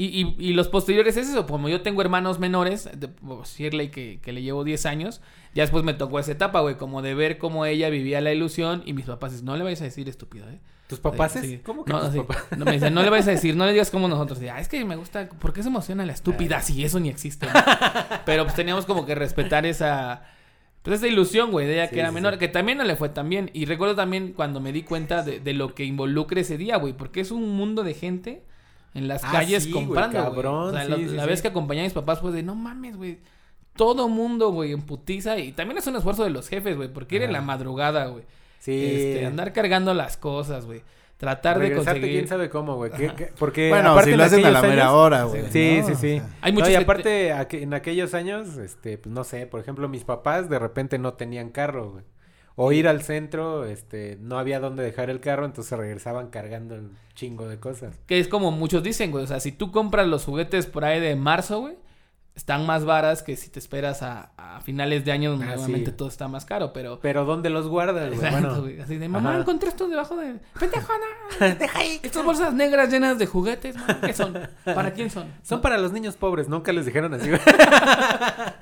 [0.00, 3.90] Y, y, y los posteriores es eso, como yo tengo hermanos menores, de, pues, Shirley
[3.90, 5.20] que, que le llevo 10 años,
[5.56, 8.84] ya después me tocó esa etapa, güey, como de ver cómo ella vivía la ilusión
[8.86, 10.60] y mis papás dicen, no le vayas a decir estúpido, ¿eh?
[10.86, 11.32] ¿Tus papás?
[11.32, 11.60] Sí.
[11.64, 12.18] ¿Cómo que no, tus sí.
[12.18, 12.44] papás?
[12.56, 14.38] No, me dicen, no le vayas a decir, no le digas como nosotros.
[14.52, 17.46] Ah, es que me gusta, ¿por qué se emociona la estúpida si eso ni existe?
[17.46, 17.52] no?
[18.24, 20.22] Pero pues teníamos como que respetar esa,
[20.82, 22.38] pues esa ilusión, güey, de ella Sí, que era sí, menor, sí.
[22.38, 23.50] que también no le fue tan bien.
[23.52, 26.92] Y recuerdo también cuando me di cuenta de, de lo que involucra ese día, güey,
[26.92, 28.44] porque es un mundo de gente
[28.94, 30.30] en las Ah, calles sí, comprando, güey.
[30.32, 31.28] cabrón, O sea, sí, lo- sí, la sí.
[31.28, 33.18] vez que acompañé a mis papás fue de, no mames, güey.
[33.76, 35.38] Todo mundo, güey, en putiza.
[35.38, 38.24] Y también es un esfuerzo de los jefes, güey, porque ir en la madrugada, güey.
[38.58, 38.72] Sí.
[38.74, 40.82] Este, andar cargando las cosas, güey.
[41.16, 42.10] Tratar de conseguir.
[42.12, 42.92] quién sabe cómo, güey.
[43.38, 45.42] Porque Bueno, aparte si en lo hacen a la aquellos mera años- hora, güey.
[45.50, 45.86] Sí, ¿no?
[45.86, 46.18] sí, O sí.
[46.18, 46.84] sea, Hay No, muchos y que te-
[47.32, 51.14] aparte, en aquellos años, este, pues no sé, por ejemplo, mis papás de repente no
[51.14, 52.04] tenían carro, güey.
[52.60, 56.96] O ir al centro, este, no había dónde dejar el carro, entonces regresaban cargando un
[57.14, 57.96] chingo de cosas.
[58.08, 59.22] Que es como muchos dicen, güey.
[59.22, 61.76] O sea, si tú compras los juguetes por ahí de marzo, güey,
[62.38, 65.90] están más varas que si te esperas a, a finales de año, donde Ah, obviamente
[65.90, 65.96] sí.
[65.96, 67.00] todo está más caro, pero.
[67.02, 68.30] Pero ¿dónde los guardas, güey?
[68.30, 68.64] Bueno.
[68.82, 69.40] Así de, mamá, Ajá.
[69.40, 70.36] encontré esto debajo de.
[70.54, 71.54] Juana.
[71.58, 71.98] Deja ahí.
[72.00, 74.38] Estas bolsas negras llenas de juguetes, ¿qué son?
[74.64, 75.26] ¿Para quién son?
[75.42, 77.40] son para los niños pobres, nunca les dijeron así, güey.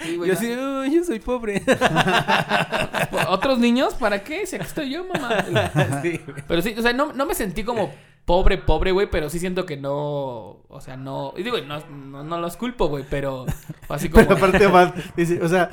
[0.01, 1.63] Sí, güey, Yo así, "Oh, yo soy pobre.
[3.29, 3.95] ¿Otros niños?
[3.95, 4.47] ¿Para qué?
[4.47, 5.45] Si aquí estoy yo, mamá.
[6.03, 6.21] Sí.
[6.49, 7.93] Pero sí, o sea, no, no me sentí como
[8.27, 12.25] pobre, pobre, güey, pero sí siento que no, o sea, no, y digo, no, no,
[12.25, 13.47] no los culpo, güey, pero
[13.89, 14.27] así como...
[14.27, 15.71] Pero aparte, Omar dice, o sea,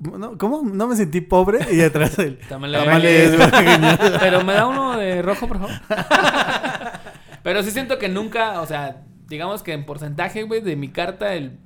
[0.00, 0.62] no, ¿cómo?
[0.62, 3.36] No me sentí pobre y atrás el Tamales.
[4.20, 5.76] Pero me da uno de rojo, por favor.
[7.44, 11.34] pero sí siento que nunca, o sea, digamos que en porcentaje, güey, de mi carta,
[11.34, 11.58] el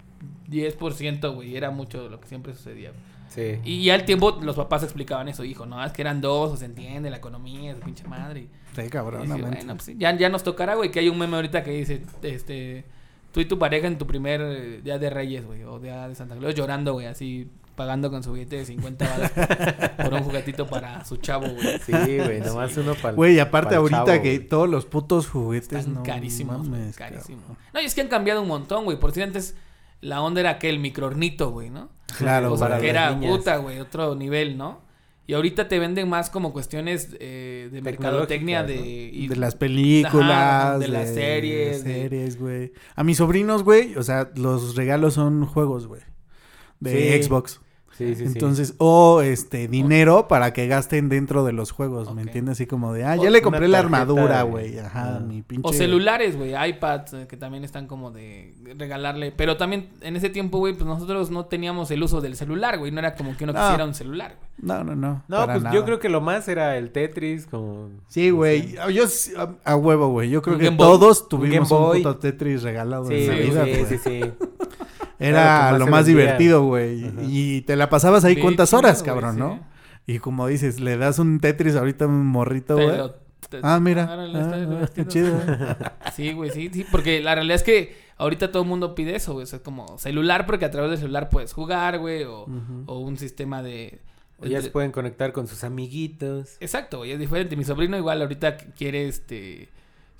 [0.50, 2.90] 10%, güey, era mucho lo que siempre sucedía.
[2.90, 3.15] güey.
[3.36, 3.60] Sí.
[3.64, 6.56] Y ya al tiempo los papás explicaban eso, hijo, no, es que eran dos, o
[6.56, 8.48] se entiende, la economía, su pinche madre.
[8.74, 9.64] Sí, cabrón, bueno, manches.
[9.66, 12.84] pues sí, ya, ya nos tocará, güey, que hay un meme ahorita que dice, este,
[13.32, 16.14] tú y tu pareja en tu primer eh, día de Reyes, güey, o día de
[16.14, 19.32] Santa Claus, llorando, güey, así, pagando con su billete de 50 balas
[20.02, 21.78] por un juguetito para su chavo, güey.
[21.80, 25.94] Sí, güey, nomás uno para Güey, y aparte ahorita que todos los putos juguetes Están
[25.94, 27.42] no carísimos, mames, carísimos.
[27.42, 27.58] cabrón.
[27.74, 29.54] No, y es que han cambiado un montón, güey, por si antes
[30.00, 31.88] la onda era que el microornito, güey, ¿no?
[32.18, 33.36] Claro, o sea, para que las era niñas.
[33.36, 34.84] puta, güey, otro nivel, ¿no?
[35.28, 39.10] Y ahorita te venden más como cuestiones eh, de mercadotecnia de...
[39.12, 42.72] Y- de las películas, Ajá, de las series, de- series, güey.
[42.94, 46.02] A mis sobrinos, güey, o sea, los regalos son juegos, güey.
[46.78, 47.22] De Sí.
[47.24, 47.60] Xbox.
[47.96, 48.24] Sí, sí, sí.
[48.26, 52.52] Entonces, o este dinero para que gasten dentro de los juegos, ¿me entiendes?
[52.52, 54.78] Así como de, ah, O ya le compré la armadura, de- güey.
[54.78, 55.20] Ajá, Ah.
[55.20, 55.68] mi pinche.
[55.68, 59.32] O celulares, güey, iPads, eh, que también están como de regalarle.
[59.32, 62.92] Pero también en ese tiempo, güey, pues nosotros no teníamos el uso del celular, güey.
[62.92, 63.60] No era como que uno No.
[63.60, 64.46] quisiera un celular, güey.
[64.58, 65.22] No, no, no.
[65.28, 65.74] No, pues nada.
[65.74, 67.90] yo creo que lo más era el Tetris, como...
[68.08, 68.74] Sí, güey.
[68.92, 69.04] Yo
[69.38, 70.28] a, a huevo, güey.
[70.30, 73.70] Yo creo Un que todos tuvimos un, puto Tetris regalado Sí, en sí, Navidad, sí,
[73.70, 73.86] güey.
[73.86, 74.20] sí, sí.
[75.18, 77.10] Era lo más divertido, güey.
[77.28, 79.40] Y te la pasabas ahí cuántas horas, cabrón, sí.
[79.40, 79.60] ¿no?
[80.06, 83.00] Y como dices, le das un Tetris ahorita a un morrito, güey.
[83.62, 84.08] Ah, mira.
[84.10, 85.08] Ah, ah, qué divertido.
[85.08, 85.40] chido.
[86.14, 89.32] Sí, güey, sí, sí, porque la realidad es que ahorita todo el mundo pide eso,
[89.34, 92.46] güey, o sea, como celular, porque a través del celular puedes jugar, güey, o,
[92.86, 94.00] o un sistema de...
[94.38, 96.56] O ya se de- pueden conectar con sus amiguitos.
[96.60, 97.56] Exacto, güey, es diferente.
[97.56, 99.68] Mi sobrino igual ahorita quiere, este...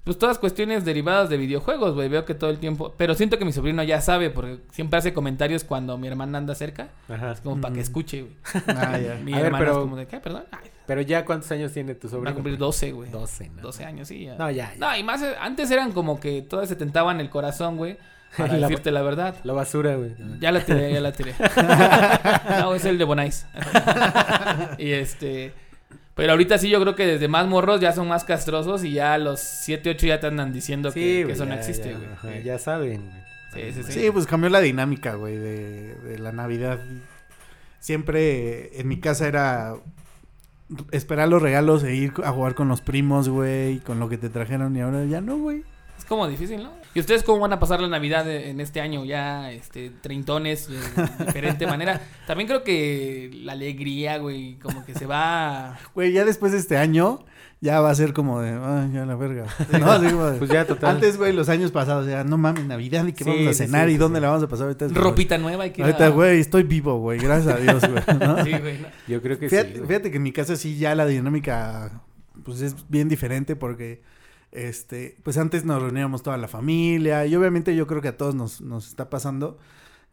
[0.07, 2.95] Pues todas cuestiones derivadas de videojuegos, güey, veo que todo el tiempo...
[2.97, 6.55] Pero siento que mi sobrino ya sabe, porque siempre hace comentarios cuando mi hermana anda
[6.55, 7.33] cerca, Ajá.
[7.33, 8.37] es como para que escuche, güey.
[8.69, 9.15] Ah, ya.
[9.25, 10.21] Mi A ver, hermana pero- es como de, ¿qué?
[10.21, 10.45] Perdón.
[10.53, 12.31] Ay, Pero ya, ¿cuántos años tiene tu va sobrino?
[12.31, 13.11] a cumplir 12, güey.
[13.11, 13.63] 12, ¿no?
[13.63, 14.37] 12 años, sí, ya.
[14.37, 14.79] No, ya, ya.
[14.79, 17.99] No, y más, antes eran como que todas se tentaban el corazón, güey,
[18.39, 19.35] para La- decirte la verdad.
[19.43, 20.13] La basura, güey.
[20.39, 21.35] Ya la tiré, ya la tiré.
[22.61, 23.45] no, es el de Bonais.
[24.79, 25.53] y este.
[26.17, 29.13] Pero ahorita sí, yo creo que desde más morros ya son más castrosos y ya
[29.13, 32.43] a los 7, 8 ya te andan diciendo que, eso no existe, ya, güey.
[32.43, 33.03] Ya saben.
[33.53, 33.71] güey.
[33.73, 34.01] Sí, sí, sí.
[34.01, 36.81] Sí, pues cambió la dinámica, güey, de, de la Navidad.
[37.81, 39.75] Siempre en mi casa era
[40.91, 44.31] esperar los regalos e ir a jugar con los primos, güey, con lo que te
[44.31, 45.65] trajeron y ahora ya no, güey.
[45.99, 46.73] Es como difícil, ¿no?
[46.97, 49.05] ¿Y ustedes cómo van a pasar la Navidad eh, en este año?
[49.05, 50.77] Ya, este, treintones, de
[51.27, 52.01] diferente manera.
[52.27, 55.79] También creo que la alegría, güey, como que se va...
[55.95, 57.23] Güey, ya después de este año
[57.61, 59.45] ya va a ser como de, ay, ya la verga.
[59.79, 60.95] No, así como de- Pues ya, total.
[60.95, 63.89] Antes, güey, los años pasados, ya, no mames, Navidad y qué Sí, vamos a cenar
[63.89, 64.23] sí, y sí, dónde sí.
[64.23, 64.87] la vamos a pasar ahorita.
[64.87, 68.19] es Ropita nueva hay que Ahorita, güey, estoy vivo, güey, gracias a Dios, güey.
[68.19, 68.43] ¿no?
[68.43, 68.79] Sí, güey.
[68.79, 68.89] ¿no?
[69.07, 69.75] Yo creo que Fíjate, sí.
[69.81, 69.87] güey.
[69.89, 72.01] fíjate que en mi casa sí ya la dinámica
[72.43, 74.01] pues es bien diferente porque
[74.53, 78.35] este pues antes nos reuníamos toda la familia y obviamente yo creo que a todos
[78.35, 79.59] nos, nos está pasando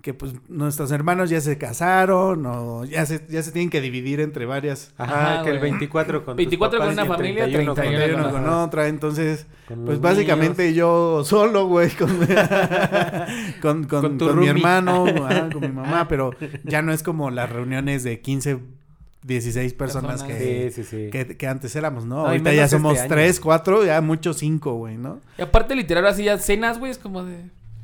[0.02, 4.20] que pues nuestros hermanos ya se casaron o ya se, ya se tienen que dividir
[4.20, 5.72] entre varias Ajá, Ajá, que el güey.
[5.72, 8.34] 24 con 24 tus con papás una y el familia, 31 con 31 entre otros.
[8.34, 8.64] una con Ajá.
[8.66, 12.10] otra entonces Con pues básicamente yo solo güey con,
[13.62, 16.32] con, con, Con tu con mi hermano ajá, con mi mamá pero
[16.66, 18.60] ya no es como las reuniones de 15
[19.24, 20.38] 16 personas, Personas.
[20.40, 21.10] que Sí, sí, sí.
[21.10, 22.26] que, que antes éramos, ¿no?
[22.28, 25.22] Ahorita ya este somos tres, cuatro, ya muchos cinco, güey, ¿no?
[25.38, 27.38] Y aparte, literal, así ya cenas, güey, es como de...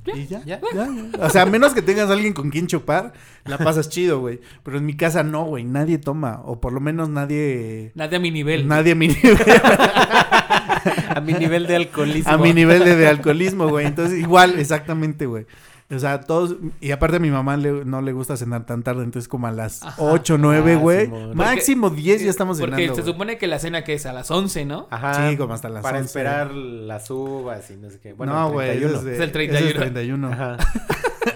[0.05, 0.61] Ya, Y ya, ya.
[0.73, 1.25] ya, ya.
[1.25, 3.13] O sea, a menos que tengas alguien con quien chupar,
[3.45, 4.39] la pasas chido, güey.
[4.63, 6.41] Pero en mi casa no, güey, nadie toma.
[6.45, 7.91] O por lo menos nadie...
[7.95, 8.67] Nadie a mi nivel.
[8.67, 9.37] Nadie a mi nivel,
[11.09, 12.31] A mi nivel de alcoholismo.
[12.31, 13.85] a mi nivel de, de alcoholismo, güey.
[13.87, 15.45] Entonces, igual, exactamente, güey.
[15.91, 16.55] O sea, todos...
[16.81, 19.03] Y aparte a mi mamá le- no le gusta cenar tan tarde.
[19.03, 19.95] Entonces, como a las Ajá.
[20.03, 21.07] ocho, nueve, Ah, güey.
[21.33, 23.13] Máximo diez ya estamos Porque cenando, se güey.
[23.13, 24.87] supone que la cena que es a las 11, ¿no?
[24.91, 25.29] Ajá.
[25.29, 26.07] Sí, como hasta las Para 11.
[26.07, 28.13] esperar las uvas y no sé qué.
[28.13, 28.99] Bueno, no, el güey, 31.
[28.99, 29.79] es, Es el ese es 31.
[29.79, 30.27] 31.
[30.31, 30.57] Ajá.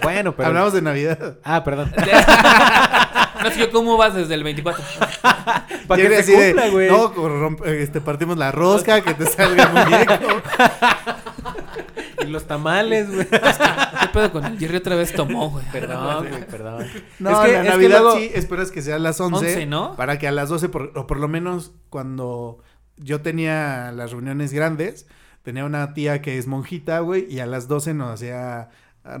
[0.04, 0.48] bueno, pero...
[0.48, 1.38] Hablamos de Navidad.
[1.42, 1.92] Ah, perdón.
[3.42, 4.84] no sé yo cómo vas desde el 24.
[5.88, 6.88] Para que se cumpla, güey.
[6.90, 10.14] No, con romp- este, partimos la rosca, que te salga muñeco.
[12.26, 13.28] Y los tamales, güey.
[13.28, 15.64] ¿Qué pedo con el Jerry otra vez tomó, güey?
[15.72, 16.86] Perdón, güey, perdón.
[17.18, 19.36] No, Es que- la es que Navidad luego- sí, esperas que sea a las 11.
[19.46, 19.94] 11, ¿no?
[19.96, 22.58] Para que a las 12, por- o por lo menos cuando
[22.96, 25.06] yo tenía las reuniones grandes,
[25.42, 28.70] tenía una tía que es monjita, güey, y a las 12 nos hacía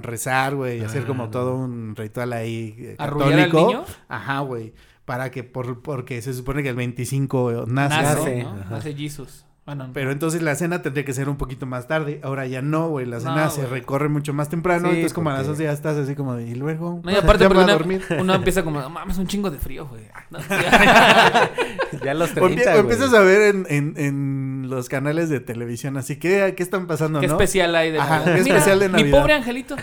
[0.00, 1.30] rezar, güey, y hacer Ah, como no.
[1.30, 3.66] todo un ritual ahí eh, ¿Arrullar al católico.
[3.66, 3.84] niño?
[4.08, 4.72] Ajá, güey.
[5.04, 8.54] Para que, por, porque se supone que el 25 nace, Nace, ¿no?
[8.70, 9.53] Nace, ¿no?
[9.66, 12.20] Bueno, Pero entonces la cena tendría que ser un poquito más tarde.
[12.22, 13.06] Ahora ya no, güey.
[13.06, 13.72] La cena No, se güey.
[13.80, 14.88] recorre mucho más temprano.
[14.88, 16.46] Sí, entonces como a las porque- 11 ya estás así como de...
[16.46, 17.00] Y luego...
[17.02, 18.02] No, y aparte porque una- dormir.
[18.18, 20.02] uno empieza como, mames, un chingo de frío, güey.
[20.30, 20.38] No,
[22.04, 22.80] Ya los O, empie- 30, o güey.
[22.80, 25.96] empiezas a ver en, en, en los canales de televisión.
[25.96, 27.34] Así que, ¿qué están pasando, ¿Qué no?
[27.34, 28.36] especial hay de Ajá, Navidad?
[28.36, 29.76] ¿qué Mira, especial de Mi pobre angelito.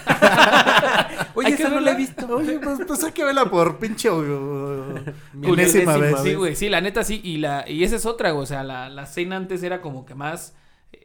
[1.36, 2.28] Oye, esa no la he visto.
[2.28, 4.10] Oye, pues, pues hay que verla por pinche...
[4.12, 6.16] Milésima Enésima vez.
[6.24, 7.22] Sí, güey, sí, la neta sí.
[7.24, 8.44] Y, la, y esa es otra, güey.
[8.44, 10.54] O sea, la, la cena antes era como que más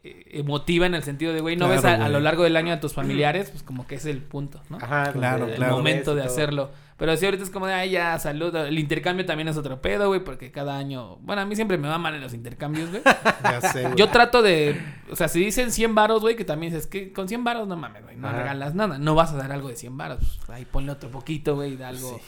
[0.03, 2.81] emotiva en el sentido de, güey, no Claro, ves a, lo largo del año a
[2.81, 4.77] tus familiares, pues como que es el punto, ¿no?
[4.77, 5.77] Ajá, Claro, el claro.
[5.77, 6.70] momento ves de hacerlo.
[6.96, 8.55] Pero sí, ahorita es como de, ay, ya, salud.
[8.57, 11.16] El intercambio también es otro pedo, güey, porque cada año...
[11.16, 13.03] Bueno, a mí siempre me va mal en los intercambios, güey.
[13.42, 13.96] Ya sé, güey.
[13.96, 14.81] Yo trato de...
[15.11, 17.77] O sea, si dicen 100 varos, güey, que también dices que con 100 varos no
[17.77, 18.38] mames, güey, no Ajá.
[18.38, 18.96] regalas nada.
[18.96, 20.38] No vas a dar algo de 100 varos.
[20.46, 22.18] Pues, ahí ponle otro poquito, güey, da algo...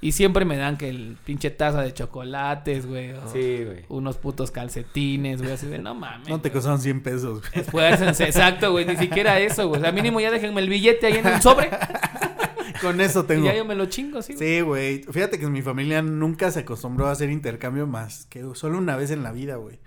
[0.00, 3.12] Y siempre me dan que el pinche taza de chocolates, güey.
[3.12, 3.84] o Sí, güey.
[3.88, 6.28] Unos putos calcetines, güey, así de, no mames.
[6.28, 7.52] No te costaron 100 pesos, güey.
[7.64, 9.80] Esfuércense, exacto, güey, ni siquiera eso, güey.
[9.80, 11.70] O sea, mínimo ya déjenme el billete ahí en un sobre.
[12.80, 13.44] Con eso Y tengo.
[13.46, 14.48] ya yo me lo chingo, sí, güey.
[14.48, 15.02] Sí, güey.
[15.10, 19.10] Fíjate que mi familia nunca se acostumbró a hacer intercambio más que solo una vez
[19.10, 19.80] en la vida, güey.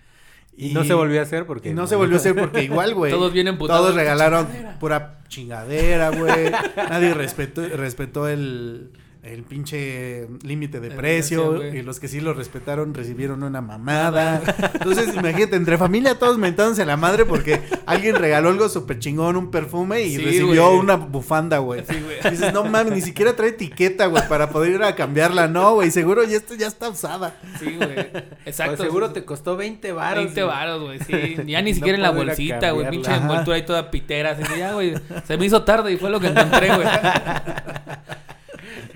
[0.57, 1.69] Y no se volvió a hacer porque...
[1.69, 3.13] Y no se volvió a hacer porque igual, güey.
[3.13, 3.81] Todos vienen putados.
[3.81, 4.79] Todos regalaron Chingadera.
[4.79, 6.51] pura chingadera, güey.
[6.75, 8.91] Nadie respetó, respetó el,
[9.23, 11.63] el pinche límite de El precio.
[11.71, 14.41] y los que sí lo respetaron recibieron una mamada.
[14.73, 19.51] Entonces, imagínate, entre familia todos mentándose la madre porque alguien regaló algo súper chingón, un
[19.51, 20.79] perfume y Sí, recibió güey.
[20.79, 21.83] una bufanda, güey.
[21.87, 22.31] Sí, güey.
[22.31, 25.47] Dices, no mames, ni siquiera trae etiqueta, güey, para poder ir a cambiarla.
[25.47, 27.35] No, güey, seguro ya, esto ya está usada.
[27.59, 27.99] Sí, güey.
[28.45, 28.77] Exacto.
[28.77, 30.23] Pues seguro sí, te costó 20 varos.
[30.23, 30.55] 20 güey.
[30.55, 31.35] varos, güey, sí.
[31.45, 32.89] Ya ni No siquiera en la bolsita, güey.
[32.89, 34.31] Pinche envoltura ahí toda pitera.
[34.31, 34.95] Así que ya, güey.
[35.27, 36.87] Se me hizo tarde y fue lo que encontré, güey.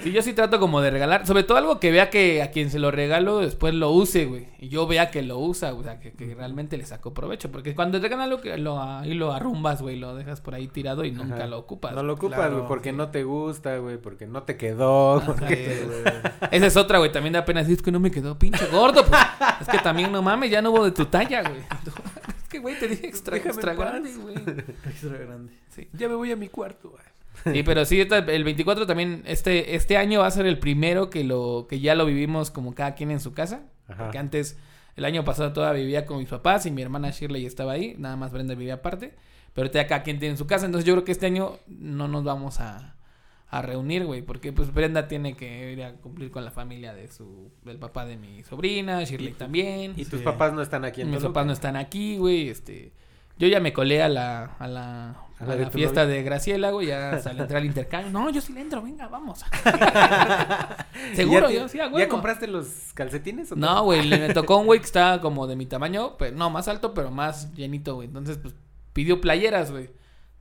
[0.03, 1.25] Sí, yo sí trato como de regalar.
[1.25, 4.47] Sobre todo algo que vea que a quien se lo regalo después lo use, güey.
[4.59, 7.51] Y yo vea que lo usa, o sea, que, que realmente le sacó provecho.
[7.51, 9.97] Porque cuando te regalan algo que lo, ahí lo arrumbas, güey.
[9.97, 11.47] Lo dejas por ahí tirado y nunca Ajá.
[11.47, 11.93] lo ocupas.
[11.93, 12.95] No lo ocupas, Claro, güey, porque sí.
[12.95, 15.17] no te gusta, güey, porque no te quedó.
[15.17, 15.25] Ajá.
[15.33, 15.83] porque-
[16.51, 17.11] Esa es otra, güey.
[17.11, 19.05] También da pena decir "Es que no me quedó pinche gordo.
[19.05, 19.21] Pues.
[19.61, 21.61] Es que también, no mames, ya no hubo de tu talla, güey.
[22.45, 24.35] Es que, güey, te dije extra, Déjame extra grande, güey.
[24.85, 25.51] Extra grande.
[25.71, 25.89] Sí.
[25.93, 27.03] Ya me voy a mi cuarto, güey.
[27.43, 31.23] Sí, pero sí, el 24 también, este, este año va a ser el primero que
[31.23, 33.63] lo, que ya lo vivimos como cada quien en su casa.
[33.87, 34.03] Ajá.
[34.03, 34.57] Porque antes,
[34.95, 38.15] el año pasado todavía vivía con mis papás y mi hermana Shirley estaba ahí, nada
[38.15, 39.13] más Brenda vivía aparte.
[39.53, 42.07] Pero ahorita ya cada quien tiene su casa, entonces yo creo que este año no
[42.09, 42.95] nos vamos a,
[43.47, 47.07] a reunir, güey, porque pues Brenda tiene que ir a cumplir con la familia de
[47.07, 49.93] su, del papá de mi sobrina, Shirley también.
[49.95, 50.25] Y tus Sí.
[50.25, 51.33] papás no están aquí en Mis Toluca.
[51.33, 52.91] papás no están aquí, güey, este...
[53.37, 56.15] Yo ya me colé a la, a la, ¿A la de la tu fiesta novia?
[56.15, 58.11] de Graciela, güey, ya al entrar al intercambio.
[58.11, 59.43] No, yo sí le entro, venga, vamos.
[61.11, 64.33] ¿Y Seguro, te- yo sí, a ¿Ya compraste los calcetines o No, güey, le me
[64.33, 67.53] tocó un güey que estaba como de mi tamaño, pero no, más alto, pero más
[67.53, 68.07] llenito, güey.
[68.07, 68.55] Entonces, pues,
[68.93, 69.89] pidió playeras, güey.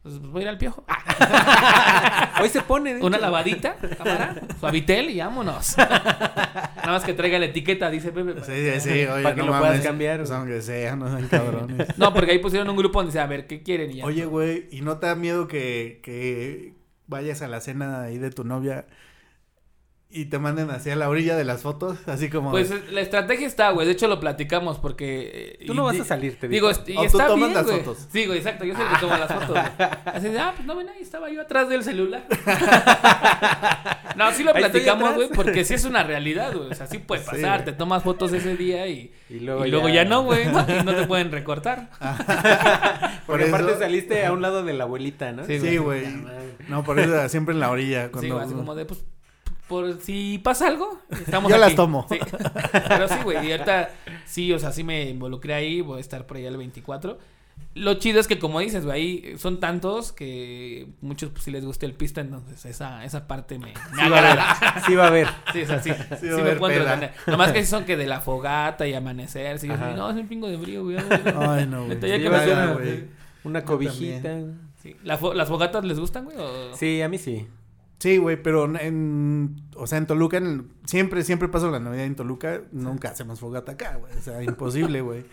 [0.04, 0.84] Pues voy a ir al piojo.
[0.86, 2.96] Ah, Hoy se pone.
[3.02, 5.78] una lavadita, cámara, suavitel y vámonos.
[5.78, 8.34] Nada más que traiga la etiqueta, dice Pepe.
[8.44, 9.80] Sí, sí, sí, oye, Para que no lo puedas mames.
[9.86, 11.96] cambiar, Pues aunque sea, no sean cabrones.
[11.98, 13.92] No, porque ahí pusieron un grupo donde dice, a ver, ¿qué quieren?
[13.92, 14.04] Y ya.
[14.04, 16.74] Oye, güey, ¿y no te da miedo que, que
[17.06, 18.84] vayas a la cena ahí de tu novia
[20.14, 21.98] y te manden hacia la orilla de las fotos?
[22.06, 22.50] Así como...
[22.52, 23.86] Pues eh, la estrategia está, güey.
[23.86, 25.56] De hecho, lo platicamos porque.
[25.60, 27.02] eh, Tú no vas a salir, te Digo, digo.
[27.02, 27.78] y O tú está tomas bien, las güey.
[27.80, 28.06] fotos.
[28.12, 28.64] Sí, güey, exacto.
[28.64, 29.48] Yo soy el que toma las fotos.
[29.50, 29.64] güey.
[30.06, 32.24] Así de, ah, pues no ven ahí, estaba yo atrás del celular.
[34.16, 36.70] no, sí lo platicamos, güey, porque sí es una realidad, güey.
[36.70, 37.64] O sea, sí puede Sí, pasar.
[37.64, 40.04] te tomas fotos ese día y, Y y luego, luego, ya...
[40.04, 40.46] no, güey.
[40.46, 40.64] ¿no?
[40.68, 41.90] Y no te pueden recortar.
[43.26, 45.44] Porque Por aparte eso- saliste a un lado de la abuelita, ¿no?
[45.46, 46.04] Sí, Sí, güey.
[46.68, 48.04] No, por eso siempre en la orilla.
[48.06, 48.34] Sí, Cuando...
[48.34, 49.04] güey, así como de, pues,
[49.68, 51.64] por si pasa algo, estamos Yo aquí.
[51.64, 52.06] las tomo.
[52.08, 52.18] Sí.
[52.88, 53.90] Pero sí, güey, y ahorita
[54.26, 57.18] sí, o sea, sí me involucré ahí, voy a estar por allá el 24.
[57.76, 59.00] Lo chido es que, como dices, güey,
[59.30, 63.58] ahí son tantos que muchos pues, sí les gusta el pista, entonces esa, esa parte
[63.58, 64.24] me, me Sí va a haber.
[64.30, 64.82] agrada.
[64.86, 65.28] Sí va a haber.
[65.52, 67.12] Sí, o sea, sí, sí, va a me entretener.
[67.26, 70.26] Nomás que sí son que de la fogata y amanecer, sí, yo no, es un
[70.28, 70.96] pingo de frío, güey.
[71.36, 71.98] Ay, no, güey.
[72.00, 73.04] Sí.
[73.44, 74.36] Una Yo cobijita.
[74.82, 74.96] Sí.
[75.02, 76.36] ¿La fo- ¿Las fogatas les gustan, güey?
[76.38, 77.46] o- Sí, a mí sí.
[77.98, 82.16] Sí, güey, pero en, o sea, en Toluca, en- siempre, siempre paso la Navidad en
[82.16, 85.24] Toluca, nunca hacemos fogata acá, güey, o sea, imposible, güey.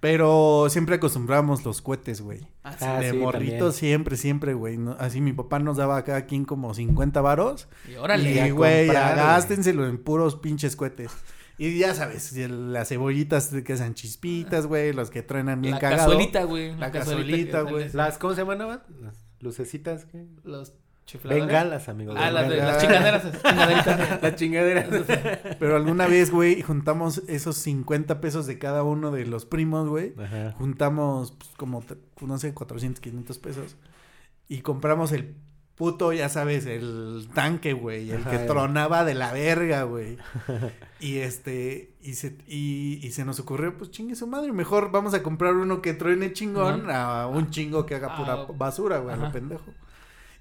[0.00, 2.46] Pero siempre acostumbramos los cohetes, güey.
[2.62, 2.84] Ah, sí.
[3.06, 3.72] De sí, morritos también.
[3.72, 4.76] siempre, siempre, güey.
[4.76, 7.68] no- así mi papá nos daba a cada quien como 50 varos.
[7.90, 8.46] Y órale.
[8.46, 11.10] y, güey, gástenselo en puros pinches cohetes.
[11.56, 16.08] Y ya sabes, las cebollitas que sean chispitas, güey, los que truenan bien la cagado.
[16.10, 16.76] cazuelita, güey.
[16.76, 17.90] La que cazuelita, güey.
[17.92, 18.84] Las, ¿Cómo se llaman, Nava?
[19.00, 20.04] Las lucecitas.
[20.06, 20.26] ¿qué?
[20.42, 20.74] Los
[21.06, 21.46] chifladores.
[21.46, 22.14] Bengalas, amigo.
[22.16, 23.22] Ah, las, de, las chingaderas.
[23.42, 24.22] chingaderitas.
[24.22, 24.88] Las chingaderas.
[25.58, 30.14] Pero alguna vez, güey, juntamos esos 50 pesos de cada uno de los primos, güey.
[30.58, 31.82] Juntamos pues, como,
[32.20, 33.76] no sé, 400, 500 pesos.
[34.48, 35.34] Y compramos el
[35.74, 38.10] puto, ya sabes, el tanque, güey.
[38.10, 40.16] El que tronaba de la verga, güey.
[41.00, 44.52] Y este, y se, y, y se nos ocurrió, pues chingue su madre.
[44.52, 48.46] Mejor vamos a comprar uno que truene chingón a un chingo que haga pura Ah,
[48.56, 49.66] basura, güey, a lo pendejo.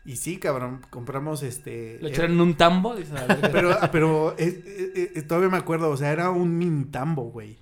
[0.06, 1.98] Y sí, cabrón, compramos este.
[2.02, 2.96] Lo eh, echaron en un tambo.
[2.96, 3.13] Dice,
[3.52, 7.24] pero, ah, pero eh, eh, eh, todavía me acuerdo, o sea, era un mini tambo,
[7.24, 7.58] güey.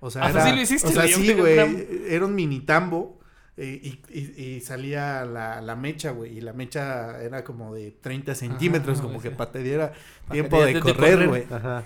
[0.00, 2.34] O sea, Ah, era, sí lo hiciste, o sea, sí, güey, era un- era un
[2.34, 3.20] mini tambo
[3.56, 7.90] eh, y, y- y salía la, la mecha, güey, y la mecha era como de
[7.92, 9.34] 30 centímetros, Ajá, como güey, que sí.
[9.36, 9.92] para te diera
[10.30, 11.44] tiempo de correr, güey.
[11.50, 11.84] Ajá.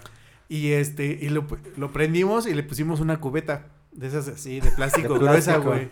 [0.48, 4.70] Y este, y lo, lo prendimos y le pusimos una cubeta de esas así, de
[4.70, 5.90] plástico De gruesa, güey.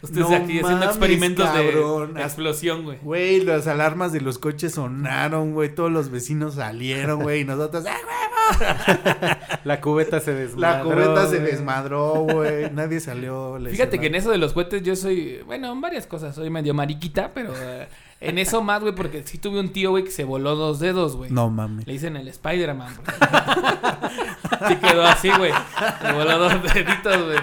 [0.00, 2.14] Ustedes No aquí haciendo experimentos cabrón.
[2.14, 2.98] de explosión, güey.
[3.02, 5.74] Güey, las alarmas de los coches sonaron, güey.
[5.74, 7.40] Todos los vecinos salieron, güey.
[7.40, 7.98] Y nosotros, ¡ah,
[9.64, 10.90] La cubeta se La desmadró.
[10.90, 12.70] cubeta se desmadró, güey.
[12.70, 13.58] Nadie salió.
[13.70, 16.74] Fíjate que en eso de los cohetes yo soy, bueno, en varias cosas, soy medio
[16.74, 17.88] mariquita, pero eh,
[18.20, 21.16] en eso más, güey, porque sí tuve un tío, güey, que se voló dos dedos,
[21.16, 21.30] güey.
[21.30, 21.86] No mames.
[21.86, 22.94] Le dicen el Spider-Man.
[22.96, 23.12] porque-
[24.68, 25.52] Sí quedó así, güey.
[26.02, 27.38] Se voló dos deditos, güey.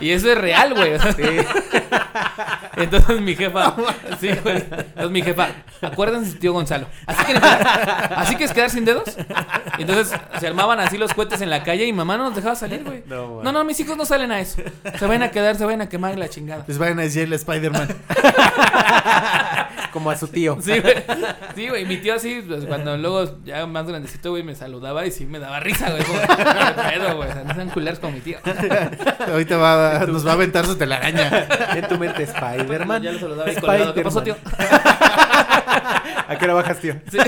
[0.00, 0.94] Y eso es real, güey.
[0.94, 1.14] o sea,
[2.76, 3.74] Entonces mi jefa,
[4.20, 4.56] sí, güey.
[4.58, 5.48] Entonces mi jefa,
[5.80, 6.86] acuérdense de tío Gonzalo.
[7.06, 9.16] Así que, así que es quedar sin dedos.
[9.78, 12.84] Entonces se armaban así los cohetes en la calle y mamá no nos dejaba salir,
[12.84, 13.02] güey.
[13.06, 14.60] No, No, no, mis hijos no salen a eso.
[14.98, 16.64] Se van a quedar, se van a quemar y la chingada.
[16.66, 17.88] Les vayan a decir el Spider-Man.
[19.92, 20.58] Como a su tío.
[20.60, 20.94] Sí, güey.
[21.54, 21.86] Sí, güey.
[21.86, 25.38] Mi tío así, pues, cuando luego ya más grandecito, güey, me saludaba y sí me
[25.38, 26.02] daba risa, güey.
[26.04, 27.30] Como, "¿Qué pedo, güey.
[27.30, 28.36] O sea, no sean culeros como mi tío.
[29.32, 31.46] Ahorita va, nos va a aventar su telaraña.
[31.74, 33.02] En tu mente, Spider-Man.
[33.02, 33.94] Ya lo saludaba y colgado.
[33.94, 34.36] ¿Qué pasó, tío?
[36.28, 36.94] ¿A qué hora bajas, tío?
[37.10, 37.18] Sí.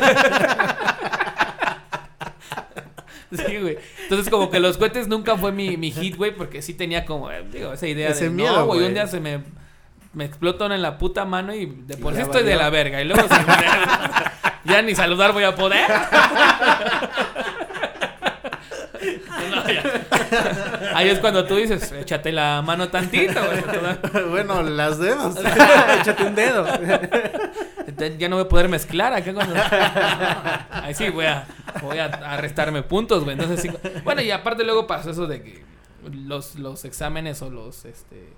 [3.30, 3.76] Sí, güey.
[4.04, 7.30] Entonces, como que los cohetes nunca fue mi, mi hit, güey, porque sí tenía como,
[7.30, 9.42] eh, digo, esa idea Ese de, miedo, no, güey, un día se me,
[10.14, 13.02] me explota una en la puta mano y de por sí estoy de la verga.
[13.02, 13.46] Y luego, sin-
[14.64, 15.86] ya ni saludar voy a poder.
[20.94, 23.40] Ahí es cuando tú dices, échate la mano tantito,
[24.30, 25.36] bueno, las dedos.
[26.00, 26.66] Échate un dedo.
[28.18, 29.54] Ya no voy a poder mezclar acá cuando...
[30.70, 31.46] Ahí sí voy a,
[31.82, 33.38] voy a, a restarme puntos, güey.
[33.38, 33.70] Entonces sí...
[34.04, 35.64] Bueno, y aparte luego pasó eso de que
[36.12, 38.34] los, los exámenes o los, este...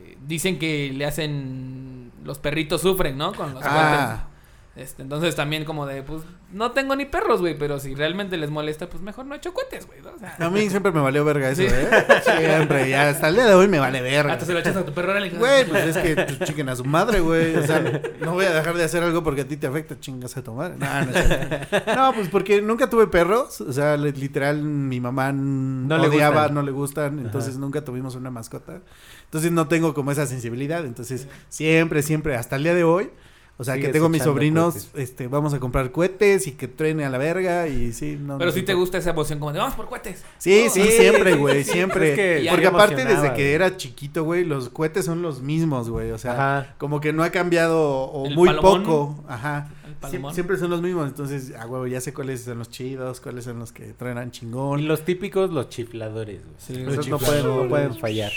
[0.00, 2.12] eh, Dicen que le hacen...
[2.24, 3.32] Los perritos sufren, ¿no?
[3.32, 4.26] Con los Ah.
[4.74, 8.48] Este, entonces también como de, pues, no tengo ni perros, güey, pero si realmente les
[8.50, 10.00] molesta, pues mejor no echo cohetes, güey.
[10.00, 10.12] ¿no?
[10.16, 11.68] O sea, A mí siempre me valió verga eso, Sí.
[11.70, 11.88] ¿eh?
[12.24, 14.32] Siempre, ya hasta el día de hoy me vale verga.
[14.32, 15.12] hasta se lo echas a tu perro.
[15.38, 17.54] Güey, pues es que pues, chiquen a su madre, güey.
[17.56, 17.80] O sea,
[18.22, 20.54] no voy a dejar de hacer algo porque a ti te afecta, chingas a tu
[20.54, 20.76] madre.
[20.78, 21.94] No, no.
[21.94, 23.60] No, pues porque nunca tuve perros.
[23.60, 26.54] O sea, li- literal, mi mamá no le odiaba, gustan.
[26.54, 27.18] no le gustan.
[27.18, 28.80] Entonces nunca tuvimos una mascota.
[29.24, 30.84] Entonces no tengo como esa sensibilidad.
[30.86, 33.10] Entonces, siempre, siempre, hasta el día de hoy.
[33.58, 34.90] O sea, que tengo mis sobrinos, cohetes.
[35.10, 38.38] este, vamos a comprar cohetes y que truene a la verga y sí, no.
[38.38, 38.80] Pero no sí te importa.
[38.80, 40.24] gusta esa emoción como de, vamos por cohetes.
[40.38, 42.10] Sí, Oh, sí, sí, siempre, güey, siempre.
[42.10, 45.90] es que ya Porque aparte desde que era chiquito, güey, los cohetes son los mismos,
[45.90, 46.10] güey.
[46.10, 46.74] O sea, Ajá.
[46.78, 48.82] como que no ha cambiado o El muy palomón.
[48.82, 49.24] poco.
[49.28, 49.68] Ajá.
[49.84, 50.34] El Sie- palomón.
[50.34, 51.06] siempre son los mismos.
[51.06, 54.80] Entonces, ah, güey, ya sé cuáles son los chidos, cuáles son los que truenan chingón.
[54.80, 56.54] Y los típicos, los chifladores, güey.
[56.58, 57.68] Sí, Esos los no pueden, no chifladores.
[57.70, 58.32] pueden fallar.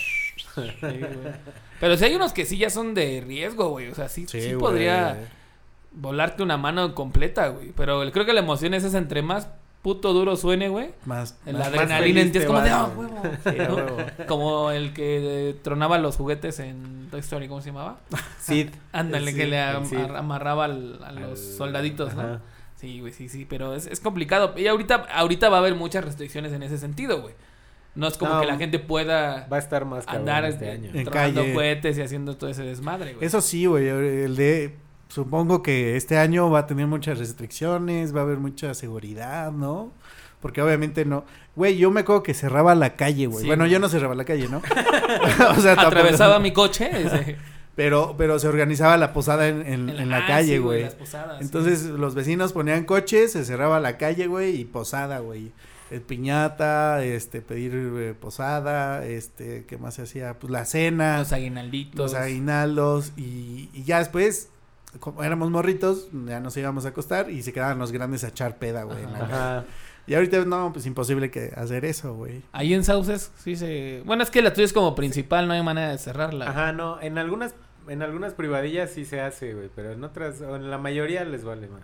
[1.79, 3.89] Pero si hay unos que sí ya son de riesgo, güey.
[3.89, 4.57] O sea, sí, sí, güey.
[4.57, 5.17] podría
[5.91, 7.71] volarte una mano completa, güey.
[7.75, 9.49] Pero creo que la emoción es esa entre más
[9.81, 10.91] puto duro suene, güey.
[11.05, 11.37] Más.
[11.45, 13.07] La más- adrenalina en ti es como de, ah, güey".
[13.09, 13.21] huevo.
[13.43, 13.75] Sí, a ¿no?
[13.75, 13.97] huevo.
[14.27, 17.99] Como el que eh, tronaba los juguetes en Toy Story, ¿cómo se llamaba?
[18.39, 18.69] Sid.
[18.93, 19.97] Ándale, que le am- Sid.
[20.15, 22.13] amarraba al- a los soldaditos.
[22.77, 24.53] Sí, güey, sí, sí, pero es, es complicado.
[24.57, 27.33] Y ahorita, ahorita va a haber muchas restricciones en ese sentido, güey.
[27.95, 30.91] No es como No, que la gente pueda Va a estar más andar este año.
[30.93, 31.53] En calle.
[31.53, 33.25] cohetes y haciendo todo ese desmadre, güey.
[33.25, 33.87] Eso sí, güey.
[33.87, 34.75] El de.
[35.07, 39.91] Supongo que este año va a tener muchas restricciones, va a haber mucha seguridad, ¿no?
[40.41, 41.23] Porque obviamente no.
[41.55, 43.41] Güey, yo me acuerdo que cerraba la calle, güey.
[43.41, 43.71] Sí, bueno, güey.
[43.71, 44.57] yo no cerraba la calle, ¿no?
[45.51, 46.89] o sea, tampoco- Atravesaba mi coche.
[46.93, 47.37] ese,
[47.75, 50.83] Pero, pero se organizaba la posada en, en- en la ah, calle, sí, güey.
[50.83, 51.45] las posadas, sí.
[51.45, 55.51] Entonces los vecinos ponían coches, se cerraba la calle, güey, y posada, güey.
[55.91, 60.39] Eh, piñata, este, pedir eh, posada, este, ¿qué más se hacía?
[60.39, 61.95] Pues la cena, los aguinalditos.
[61.95, 64.49] los aguinaldos, y, y ya después,
[64.99, 68.57] como éramos morritos, ya nos íbamos a acostar y se quedaban los grandes a echar
[68.57, 69.03] peda, güey.
[69.03, 69.33] en la calle.
[69.33, 69.65] Ajá.
[70.07, 72.43] Y ahorita, no, pues imposible que hacer eso, güey.
[72.51, 74.03] Ahí en Sauces, sí se.
[74.05, 76.49] Bueno, es que la tuya es como principal, no hay manera de cerrarla.
[76.49, 77.55] Ajá, no, en algunas
[77.87, 81.43] en algunas privadillas sí se hace, güey, pero en otras, o en la mayoría les
[81.43, 81.83] vale más.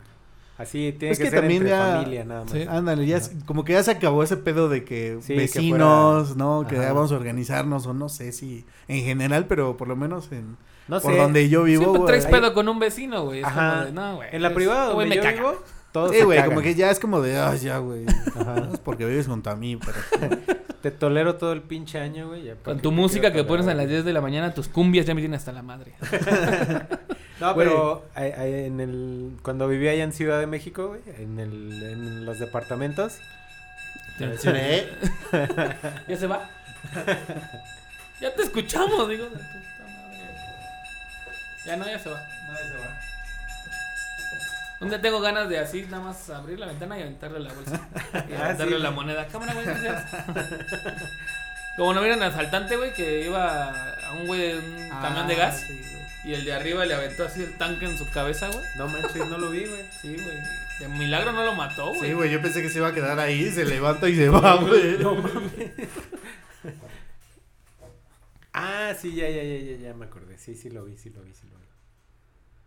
[0.61, 2.51] Así tiene Es que, que ser también entre ya- familia nada más.
[2.53, 2.65] Sí.
[2.69, 6.27] Ándale, ya es- como que ya se acabó ese pedo de que Sí, que vecinos,
[6.29, 6.65] fuera- ¿no?
[6.67, 6.85] Que Ajá.
[6.87, 10.57] ya vamos a organizarnos, o no sé si en general, pero por lo menos en
[10.87, 11.83] No por donde yo vivo.
[11.83, 13.39] Siempre traes pedo con un vecino, güey.
[13.39, 13.71] Es Ajá.
[13.71, 14.29] como de, no, güey.
[14.31, 15.37] en la es- privada güey donde me yo caga.
[15.51, 18.05] vivo, todos Sí, güey, como que ya es como de, ay, ya, güey.
[18.35, 18.55] Ajá.
[18.55, 19.97] No es porque vives junto a mí, pero.
[20.81, 22.41] Te tolero todo el pinche año, güey.
[22.43, 23.89] ya, ¿para Con tu música que pones a las güey?
[23.89, 25.93] 10 de la mañana, tus cumbias ya me tienen hasta la madre.
[27.41, 27.67] No, Güey.
[27.67, 31.83] pero eh, eh, en el cuando vivía allá en Ciudad de México, güey, en el
[31.83, 33.17] en los departamentos,
[34.19, 34.37] ¿Ya
[36.17, 36.47] se va?
[38.21, 39.27] ya te escuchamos, digo.
[39.27, 40.19] puta madre.
[41.65, 42.21] Ya no, ya se va.
[44.79, 47.79] Un día tengo ganas de así, nada más abrir la ventana y aventarle la bolsa.
[48.29, 48.81] Y Ah, aventarle sí.
[48.83, 49.27] la moneda.
[49.27, 49.65] Cámara, güey.
[51.77, 55.33] Como no vieron al asaltante, güey, que iba a un güey de un camión de
[55.35, 55.81] Ah, gas sí.
[56.23, 58.63] Y el de arriba le aventó así el tanque en su cabeza, güey.
[58.77, 59.83] no manches, no lo vi, güey.
[60.01, 60.37] Sí, güey.
[60.79, 62.09] De milagro no lo mató, güey.
[62.09, 64.55] Sí, güey, yo pensé que se iba a quedar ahí, se levanta y se va,
[64.55, 64.97] güey.
[68.53, 70.37] Ah, sí, ya, ya, ya, ya, ya me acordé.
[70.37, 71.65] Sí, sí lo vi, sí lo vi, sí lo vi.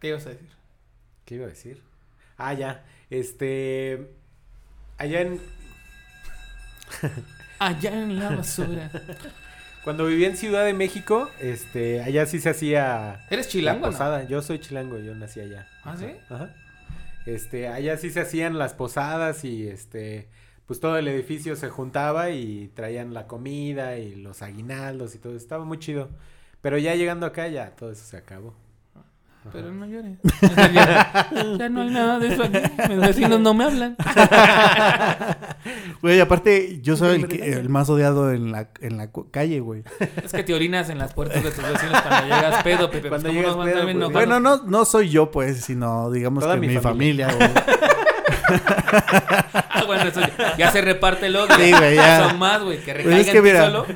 [0.00, 0.48] ¿Qué ibas a decir?
[1.26, 1.82] ¿Qué iba a decir?
[2.38, 2.84] Ah, ya.
[3.10, 4.10] Este.
[4.96, 5.40] Allá en.
[7.58, 8.90] Allá en la basura.
[9.84, 13.26] Cuando vivía en Ciudad de México, este, allá sí se hacía.
[13.28, 13.92] ¿Eres la chilango, no?
[13.92, 14.24] posada.
[14.24, 15.68] Yo soy chilango, yo nací allá.
[15.84, 16.06] ¿Ah, sí?
[16.30, 16.54] Ajá.
[17.26, 20.28] Este, allá sí se hacían las posadas y este,
[20.66, 25.36] pues todo el edificio se juntaba y traían la comida y los aguinaldos y todo.
[25.36, 26.08] Estaba muy chido.
[26.62, 28.54] Pero ya llegando acá ya todo eso se acabó.
[29.52, 30.18] Pero no llores.
[30.72, 31.28] ya,
[31.58, 32.58] ya no hay nada de eso aquí.
[32.88, 33.96] Mis vecinos no me hablan.
[36.02, 39.82] Güey, aparte, yo soy el, que- el más odiado en la, en la calle, güey.
[40.22, 43.08] Es que te orinas en las puertas de tus vecinos cuando llegas pedo, Pepe.
[43.08, 44.12] Cuando Pues, ¿cómo llegas pedo, pues, enojados?
[44.12, 47.32] Bueno, no, no soy yo, pues, sino digamos Toda que mi mi, familia.
[47.32, 47.48] güey.
[49.70, 51.54] Ah, bueno, eso ya, ya se reparte el odio.
[51.56, 52.28] Sí, güey, ya.
[52.28, 53.86] Son más, güey, que Pues es que mira, solo.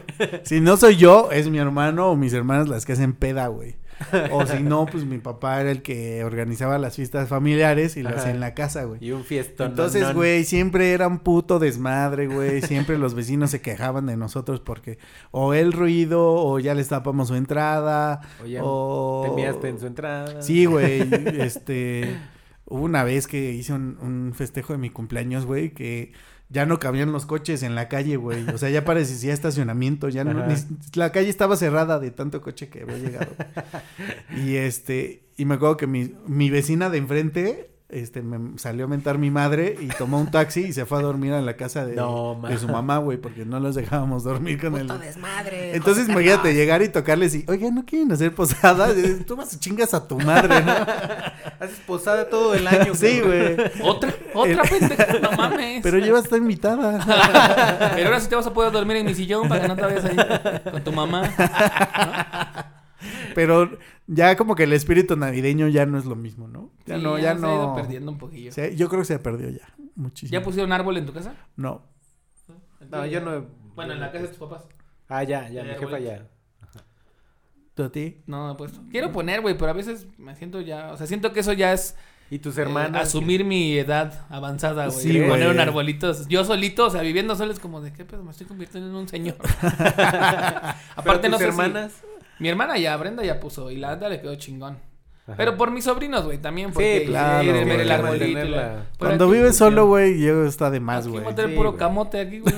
[0.45, 3.77] si no soy yo, es mi hermano o mis hermanas las que hacen peda, güey.
[4.33, 8.11] O si no, pues mi papá era el que organizaba las fiestas familiares y lo
[8.11, 9.05] hacía en la casa, güey.
[9.05, 9.71] Y un fiestón.
[9.71, 12.63] Entonces, güey, siempre era un puto desmadre, güey.
[12.63, 14.99] Siempre los vecinos se quejaban de nosotros porque
[15.31, 19.35] o el ruido o ya les tapamos su entrada O ya o...
[19.61, 20.43] Te en su entrada.
[20.43, 21.09] Sí, güey.
[21.39, 22.17] Este.
[22.67, 26.13] Hubo una vez que hice un, un festejo de mi cumpleaños, güey, que
[26.51, 28.49] ya no cabían los coches en la calle, güey.
[28.49, 30.09] O sea, ya parecía estacionamiento.
[30.09, 30.55] Ya no, ni-
[30.95, 33.31] la calle estaba cerrada de tanto coche que había llegado.
[34.45, 35.23] y este.
[35.37, 37.71] Y me acuerdo que mi, mi vecina de enfrente.
[37.91, 41.01] Este, me salió a mentar mi madre y tomó un taxi y se fue a
[41.01, 44.77] dormir a la casa de, No, su mamá, güey, porque no los dejábamos dormir con
[44.77, 44.93] él.
[45.01, 45.75] desmadre.
[45.75, 48.91] Entonces, imagínate llegar y tocarles y, oye, ¿no quieren hacer posada?
[49.27, 50.73] Tú vas y chingas a tu madre, ¿no?
[51.61, 52.95] Haces posada todo el año.
[52.95, 53.57] Sí, güey.
[53.83, 55.81] Otra, otra pendeja, no mames.
[55.83, 57.03] Pero llevas esta invitada.
[57.95, 59.83] Pero ahora sí te vas a poder dormir en mi sillón para que no te
[59.83, 60.17] vayas ahí
[60.71, 61.23] con tu mamá.
[63.35, 66.71] Pero ya como que el espíritu navideño ya no es lo mismo, ¿no?
[66.87, 67.75] Ya Sí, no, ya, se ha ido no.
[67.75, 68.53] perdiendo un poquillo.
[68.53, 69.69] Se- yo creo que se perdió ya.
[69.95, 70.39] Muchísimo.
[70.39, 71.35] ¿Ya pusieron árbol en tu casa?
[71.57, 71.83] No.
[72.91, 73.47] No, yo no.
[73.75, 74.67] Bueno, en la casa de tus papás.
[75.09, 76.27] Ah, ya, ya, Ya, mi jefa ya.
[77.75, 78.23] ¿Tú a ti?
[78.27, 78.81] No, no he puesto.
[78.91, 80.93] Quiero poner, güey, pero a veces me siento ya.
[80.93, 81.97] O sea, siento que eso ya es.
[82.31, 83.03] ¿Y tus eh, hermanas?
[83.09, 84.99] asumir mi edad avanzada, güey.
[84.99, 85.29] Sí, güey.
[85.31, 86.13] Poner un arbolito.
[86.29, 88.97] Yo solito, o sea, viviendo solo es como de qué pedo, me estoy convirtiendo en
[88.97, 89.37] un señor.
[89.57, 91.39] Aparte, ¿Pero no tus sé.
[91.39, 92.03] si- hermanas?
[92.39, 93.71] Mi hermana ya, Brenda ya puso.
[93.71, 94.79] Y la Brenda le quedó chingón.
[95.29, 95.37] Ajá.
[95.37, 96.73] Pero por mis sobrinos, güey, también.
[96.73, 98.45] Porque claro, quieren ver el arbolito.
[98.45, 101.23] la- Cuando aquí, vives pues, solo, güey, yo está de más, Aquí güey.
[101.25, 102.55] voy a tener Sí, puro camote aquí, güey.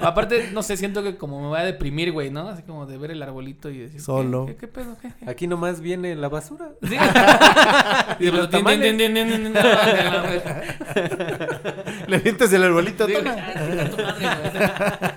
[0.00, 2.48] Aparte, no sé, siento que como me voy a deprimir, güey, ¿no?
[2.48, 4.00] Así como de ver el arbolito y decir...
[4.00, 4.46] Solo.
[4.46, 4.96] ¿Qué, qué, qué pedo?
[5.00, 5.12] ¿Qué?
[5.18, 5.30] qué?
[5.30, 6.70] Aquí nomás viene la basura.
[6.82, 6.96] Sí.
[8.18, 8.62] ¿Y Y los pues.
[12.08, 13.06] Le vienes el arbolito.
[13.06, 13.36] Sí, toma.
[13.36, 15.14] ah.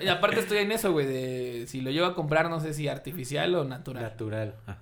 [0.00, 2.88] Y aparte estoy en eso, güey, de si lo llevo a comprar, no sé si
[2.88, 4.02] artificial o natural.
[4.02, 4.54] Natural.
[4.66, 4.78] Ajá.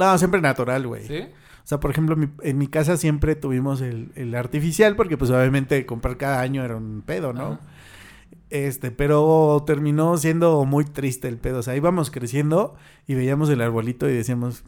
[0.00, 1.06] No, siempre natural, güey.
[1.06, 1.20] ¿Sí?
[1.62, 5.30] O sea, por ejemplo, mi- en mi casa siempre tuvimos el, el artificial porque pues
[5.30, 7.42] obviamente comprar cada año era un pedo, ¿no?
[7.52, 7.60] Ajá.
[8.50, 11.60] Este, pero terminó siendo muy triste el pedo.
[11.60, 12.74] O sea, íbamos creciendo
[13.06, 14.64] y veíamos el arbolito y decíamos,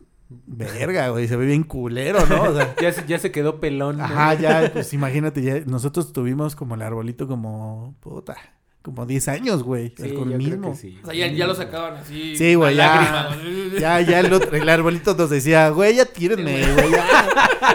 [0.47, 2.43] verga, güey, se ve bien culero, ¿no?
[2.45, 3.99] O sea, Ya, se- ya se quedó pelón.
[3.99, 4.05] ¿no?
[4.05, 8.37] ajá, ya, pues imagínate, ya, nosotros tuvimos como el arbolito como, puta,
[8.83, 10.71] como 10 años, güey, Sí, con yo el creo mismo.
[10.73, 10.99] que sí.
[11.03, 12.37] O sea, ya, ya lo sacaban así.
[12.37, 13.31] Sí, güey, ya.
[13.79, 17.29] Ya, ya el, otro, el arbolito nos decía, güey, ya tírenme, güey, ya,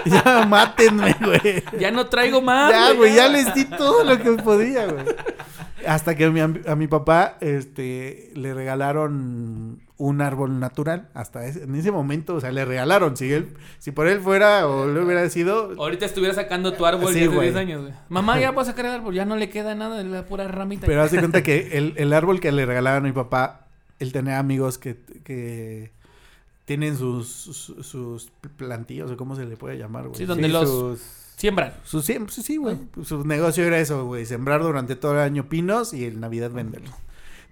[0.06, 1.64] ya mátenme, güey.
[1.80, 2.72] Ya no traigo más.
[2.72, 5.06] Ya, güey, ya les di todo lo que podía, güey.
[5.88, 11.10] Hasta que a mi, a mi papá, este, le regalaron un árbol natural.
[11.14, 13.18] Hasta ese- en ese momento, o sea, le regalaron.
[13.18, 17.14] Si él, si por él fuera o le hubiera sido, Ahorita estuviera sacando tu árbol
[17.14, 17.48] Sí, de hace güey.
[17.50, 17.94] 10 años, güey.
[18.10, 19.14] Mamá, ya vas a sacar el árbol.
[19.16, 20.86] Ya no le queda nada de la pura ramita.
[20.86, 23.68] pero hace cuenta que el, el árbol que le regalaron a mi papá,
[24.00, 25.92] él tenía amigos que, que
[26.66, 30.16] tienen sus, sus, sus plantillos, o cómo se le puede llamar, güey.
[30.18, 31.02] Sí, donde Sí, los sus-
[31.38, 31.74] siembran.
[31.86, 32.78] Su, sí, sí, güey.
[33.04, 34.26] Su negocio era eso, güey.
[34.26, 36.94] Sembrar durante todo el año pinos y en Navidad venderlos.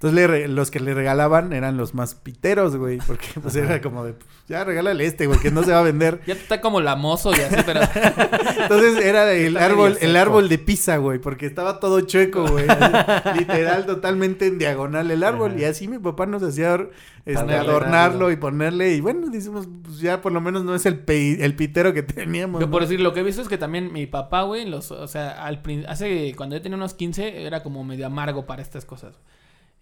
[0.05, 2.99] Entonces le re- los que le regalaban eran los más piteros, güey.
[2.99, 5.83] Porque pues era como de, pues, ya regálale este, güey, que no se va a
[5.83, 6.21] vender.
[6.27, 7.79] Ya está como lamoso y así, pero...
[8.61, 11.19] Entonces era el árbol, el árbol de pizza, güey.
[11.19, 12.65] Porque estaba todo chueco, güey.
[12.69, 15.51] así, Literal, totalmente en diagonal el árbol.
[15.51, 15.59] Ajá.
[15.61, 16.87] Y así mi papá nos hacía
[17.25, 18.93] este, adornarlo y ponerle.
[18.93, 22.03] Y bueno, decimos, pues ya por lo menos no es el, pe- el pitero que
[22.03, 22.61] teníamos.
[22.61, 22.71] Yo ¿no?
[22.71, 25.43] por decir, lo que he visto es que también mi papá, güey, los, o sea,
[25.45, 29.15] al hace, cuando yo tenía unos 15, era como medio amargo para estas cosas.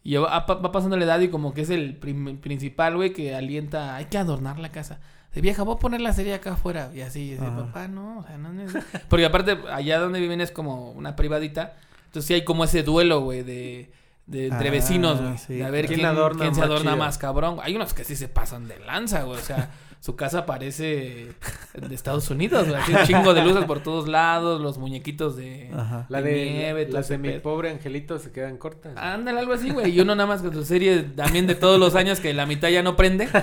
[0.03, 3.95] Y va, va pasando la edad y como que es el principal, güey, que alienta,
[3.95, 4.99] hay que adornar la casa.
[5.33, 6.91] De vieja, voy a poner la serie acá afuera.
[6.93, 8.73] Y así, y papá, no, o sea, no es...
[9.09, 11.73] Porque aparte, allá donde viven es como una privadita.
[12.05, 13.91] Entonces sí hay como ese duelo, güey, de,
[14.27, 15.37] de entre Ah, vecinos, güey.
[15.37, 15.55] sí.
[15.55, 16.97] De a ver ¿Quién quién, adorna quién se adorna chido?
[16.97, 17.57] más cabrón.
[17.63, 19.39] Hay unos que sí se pasan de lanza, güey.
[19.39, 19.71] O sea,
[20.03, 21.29] su casa parece
[21.73, 22.77] de Estados Unidos, güey.
[22.81, 26.07] Así un chingo de luces por todos lados, los muñequitos de, Ajá.
[26.09, 27.41] La de de, nieve, todo las de mi pedo.
[27.41, 28.97] pobre angelito se quedan cortas.
[28.97, 29.91] Ándale, algo así, güey.
[29.95, 32.67] Y uno nada más con su serie también de todos los años que la mitad
[32.67, 33.29] ya no prende.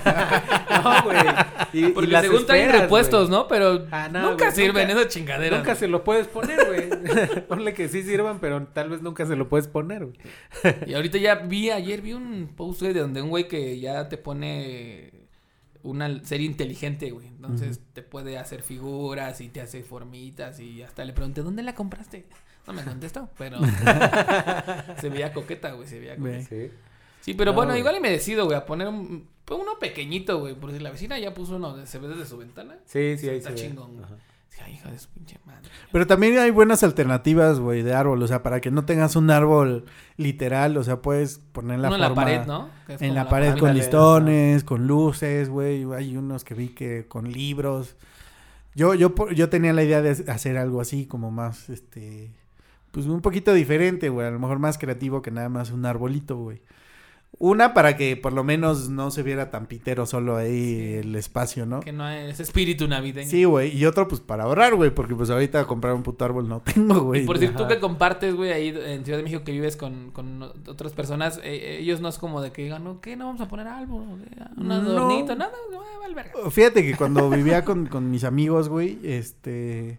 [0.83, 1.19] No, güey.
[1.75, 3.41] Y, y Porque las según traen esperas, repuestos, güey.
[3.41, 3.49] ¿no?
[3.49, 5.59] Pero Ah, no, nunca güey, sirven nunca- esas chingaderas.
[5.59, 5.79] Nunca güey.
[5.81, 7.43] se lo puedes poner, güey.
[7.49, 10.17] Ponle que sí sirvan, pero tal vez nunca se lo puedes poner, güey.
[10.87, 14.09] Y ahorita ya vi, ayer vi un post, güey, de donde un güey que ya
[14.09, 15.11] te pone
[15.83, 17.26] una serie inteligente, güey.
[17.28, 21.74] Entonces te puede hacer figuras y te hace formitas y hasta le pregunté, ¿dónde la
[21.74, 22.26] compraste?
[22.66, 23.59] No me contestó, pero
[25.01, 26.43] se veía coqueta, güey, se veía coqueta.
[26.49, 26.70] Sí.
[27.22, 27.81] Sí, pero No, bueno, güey.
[27.81, 30.91] igual y me decido, güey, a poner un, pues, uno pequeñito, güey, porque si la
[30.91, 32.78] vecina ya puso uno, de- se ve desde su ventana.
[32.87, 34.03] Sí, sí, ahí Está se chingón.
[34.03, 34.16] Ajá.
[34.64, 35.68] Ay, hija de su pinche madre.
[35.90, 38.22] Pero también hay buenas alternativas, güey, de árbol.
[38.22, 39.84] O sea, para que no tengas un árbol
[40.16, 42.68] literal, o sea, puedes poner la Uno en la forma- pared, ¿no?
[42.88, 45.84] En la pared con listones, con luces, güey.
[45.94, 47.96] Hay unos que vi que con libros.
[48.74, 52.30] Yo, yo, yo tenía la idea de hacer algo así, como más, este,
[52.92, 54.26] pues un poquito diferente, güey.
[54.26, 56.61] A lo mejor más creativo que nada más un arbolito, güey.
[57.43, 60.93] Una para que por lo menos no se viera tan pitero solo ahí Sí.
[60.99, 61.80] el espacio, ¿no?
[61.80, 63.30] Que no es espíritu navideño.
[63.30, 63.74] Sí, güey.
[63.74, 64.91] Y otro, pues para ahorrar, güey.
[64.95, 67.22] Porque pues ahorita comprar un puto árbol no tengo, güey.
[67.22, 70.11] Y por decir, tú que compartes, güey, ahí en Ciudad de México que vives con,
[70.11, 73.16] con otras personas, eh, ellos no es como de que digan, no, ¿qué?
[73.16, 74.22] No vamos a poner algo, un
[74.59, 74.74] No.
[74.74, 76.32] adornito, nada, ah, vale verga.
[76.51, 79.99] Fíjate que cuando vivía con, con mis amigos, güey, este...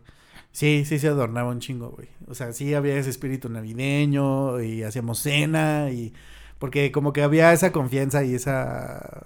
[0.52, 2.10] Sí, sí se adornaba un chingo, güey.
[2.28, 6.14] O sea, sí había ese espíritu navideño y hacíamos cena y...
[6.62, 9.24] Porque como que había esa confianza y esa...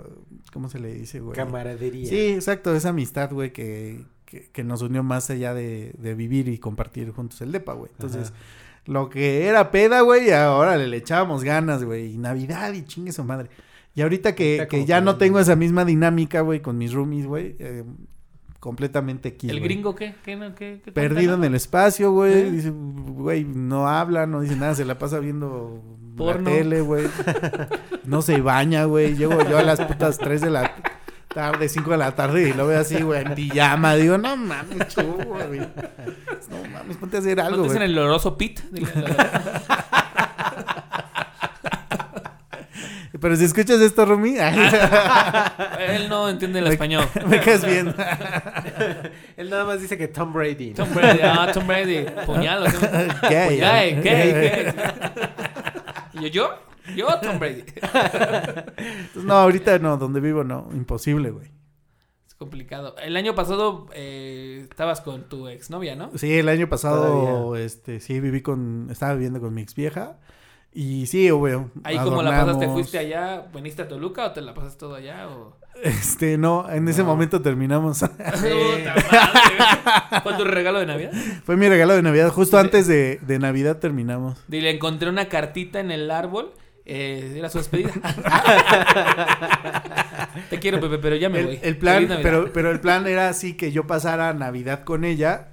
[0.53, 1.35] ¿Cómo se le dice, güey?
[1.35, 2.07] Camaradería.
[2.07, 6.47] Sí, exacto, esa amistad, güey, que, que, que nos unió más allá de, de vivir
[6.47, 7.91] y compartir juntos el depa, güey.
[7.91, 8.39] Entonces, Ajá.
[8.85, 12.13] lo que era peda, güey, ahora le, le echábamos ganas, güey.
[12.13, 13.49] Y Navidad y chingue su madre.
[13.95, 17.57] Y ahorita que, que ya no tengo esa misma dinámica, güey, con mis roomies, güey,
[17.59, 17.83] eh,
[18.61, 19.49] completamente aquí.
[19.49, 20.15] ¿El gringo qué?
[20.23, 22.33] ¿Qué, no, qué, qué Perdido en el espacio, güey.
[22.33, 22.51] ¿Eh?
[22.51, 26.49] Dice, güey, no habla, no dice nada, se la pasa viendo Porno.
[26.49, 27.07] la tele, güey.
[28.05, 29.15] No se baña, güey.
[29.15, 30.71] Llego yo a las putas 3 de la
[31.33, 33.95] tarde, 5 de la tarde y lo veo así, güey, en pijama.
[33.95, 35.59] Digo, no mames, chulo, güey.
[35.59, 37.77] No mames, ponte a hacer ¿No algo, güey.
[37.83, 38.61] el oloroso pit?
[43.19, 44.35] Pero si escuchas esto, Rumi,
[45.79, 47.05] Él no entiende el Me- español.
[47.27, 47.95] me caes bien.
[49.37, 50.71] Él nada más dice que Tom Brady.
[50.71, 50.83] ¿no?
[50.85, 53.07] Tom Brady, ah, Tom Brady, puñal, ¿o qué?
[53.29, 54.01] Gay, Gay, ¿eh?
[54.03, 54.73] gay, gay.
[56.15, 56.49] Y yo, yo,
[56.95, 57.63] yo, Tom Brady.
[58.77, 61.51] Entonces, no, ahorita no, donde vivo no, imposible, güey.
[62.27, 62.95] Es complicado.
[62.97, 66.11] El año pasado eh, estabas con tu exnovia, ¿no?
[66.17, 67.65] Sí, el año pasado, Todavía.
[67.65, 70.19] este, sí, viví con, estaba viviendo con mi ex vieja.
[70.77, 71.55] Y sí, güey.
[71.85, 72.67] Ahí como la pasaste.
[72.67, 75.29] ¿fuiste allá, viniste a Toluca o te la pasaste todo allá?
[75.29, 75.55] O...
[75.81, 77.07] Este, no, en ese No.
[77.07, 77.99] momento terminamos.
[80.23, 81.11] ¿Fue tu regalo de Navidad?
[81.45, 82.29] Fue mi regalo de Navidad.
[82.29, 84.37] Justo antes de, de Navidad terminamos.
[84.49, 86.51] Dile, encontré una cartita en el árbol.
[86.85, 87.91] Eh, era su despedida.
[90.49, 91.59] Te quiero, Pepe, pero ya me El, voy.
[91.61, 95.49] el plan, pero, pero el plan era así que yo pasara Navidad con ella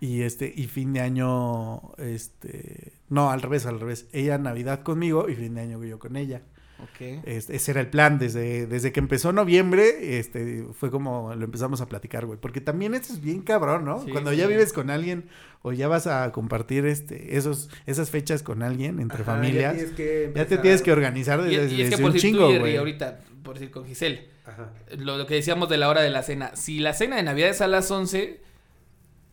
[0.00, 4.06] y este, y fin de año, este, no, al revés, al revés.
[4.12, 6.42] Ella Navidad conmigo y fin de año yo con ella.
[7.24, 11.80] Este, ese era el plan desde, desde que empezó noviembre, este, fue como lo empezamos
[11.80, 12.38] a platicar, güey.
[12.40, 14.02] Porque también esto es bien cabrón, ¿no?
[14.04, 14.36] Sí, Cuando sí.
[14.36, 15.24] ya vives con alguien
[15.62, 19.78] o ya vas a compartir este, esos, esas fechas con alguien entre Ajá, familias, Ya,
[19.78, 22.12] tienes que ya te tienes que organizar Y, desde, y es que desde por un
[22.14, 22.76] decir chingo, güey.
[22.76, 24.70] ahorita, por decir con Giselle, Ajá.
[24.98, 26.56] lo, lo que decíamos de la hora de la cena.
[26.56, 28.40] Si la cena de Navidad es a las 11,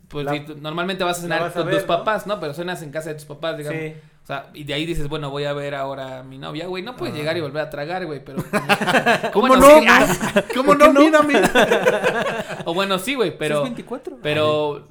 [0.09, 1.87] pues La- si tú- normalmente vas a cenar vas a con ver, tus ¿no?
[1.87, 2.39] papás, ¿no?
[2.39, 3.79] Pero cenas en casa de tus papás, digamos.
[3.81, 3.93] Sí.
[4.23, 6.83] O sea, y de ahí dices, bueno, voy a ver ahora a mi novia, güey.
[6.83, 7.17] No puedes Ah.
[7.17, 8.43] llegar y volver a tragar, güey, pero...
[9.33, 10.07] ¿Cómo Bueno, no?
[10.07, 10.93] sí, ¿Cómo no?
[10.93, 11.41] Mírame.
[12.65, 13.55] O bueno, sí, güey, pero...
[13.57, 14.19] ¿Sí es 24?
[14.21, 14.87] Pero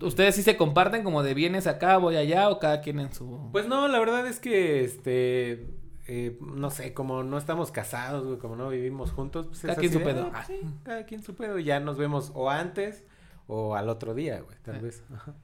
[0.00, 3.50] ustedes sí se comparten como de vienes acá, voy allá o cada quien en su...
[3.52, 5.66] Pues no, la verdad es que, este,
[6.06, 9.78] eh, no sé, como no estamos casados, güey, como no vivimos juntos, pues Cada es
[9.80, 10.30] quien así su de, pedo.
[10.34, 11.58] ah, sí, cada quien su pedo.
[11.58, 13.04] Ya nos vemos o antes
[13.48, 14.80] o al otro día, güey, tal Ah.
[14.80, 15.02] vez.
[15.12, 15.34] Ajá.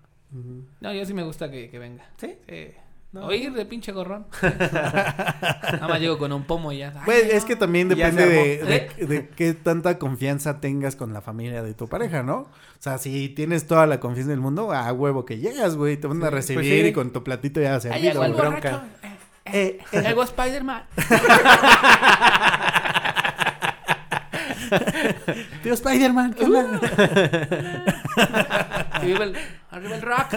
[0.80, 2.04] No, yo sí me gusta que, que venga.
[2.16, 2.36] ¿Sí?
[2.48, 2.68] Sí.
[3.12, 3.26] No.
[3.26, 4.26] Oír de pinche gorrón.
[4.42, 6.92] Nada más llego con un pomo y ya.
[6.96, 7.30] Ay, Pues no.
[7.30, 8.68] es que también depende de, armó.
[8.98, 12.38] de, de qué tanta confianza tengas con la familia de tu pareja, ¿no?
[12.38, 12.48] O
[12.80, 16.16] sea, si tienes toda la confianza del mundo, a huevo que llegas, güey, te van
[16.16, 16.88] a pues recibir sí.
[16.88, 18.18] y con tu platito ya servido.
[18.18, 18.32] güey.
[18.32, 18.84] bronca.
[19.04, 19.10] Eh,
[19.46, 20.00] Eh, eh.
[20.02, 20.82] Llegó Spider-Man.
[25.62, 26.80] Tío Spider-Man, ¿qué onda?
[28.92, 29.36] Arriba el,
[29.70, 30.34] arriba el rock.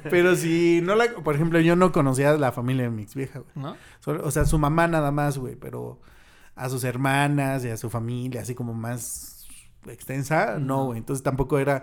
[0.10, 1.06] Pero si no la...
[1.24, 3.52] Por ejemplo, yo no conocía a la familia de mi ex vieja, güey.
[3.54, 3.76] ¿No?
[4.22, 6.00] O sea, su mamá nada más, güey, pero
[6.54, 9.46] a sus hermanas y a su familia, así como más
[9.86, 10.98] extensa, no, güey.
[10.98, 11.82] Entonces tampoco era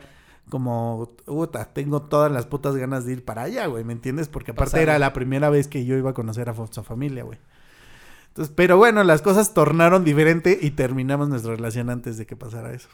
[0.50, 4.30] como, puta, tengo todas las putas ganas de ir para allá, güey, ¿me entiendes?
[4.30, 7.40] Porque aparte era la primera vez que yo iba a conocer a su familia, güey.
[8.38, 12.72] Entonces, pero bueno, las cosas tornaron diferente y terminamos nuestra relación antes de que pasara
[12.72, 12.88] eso.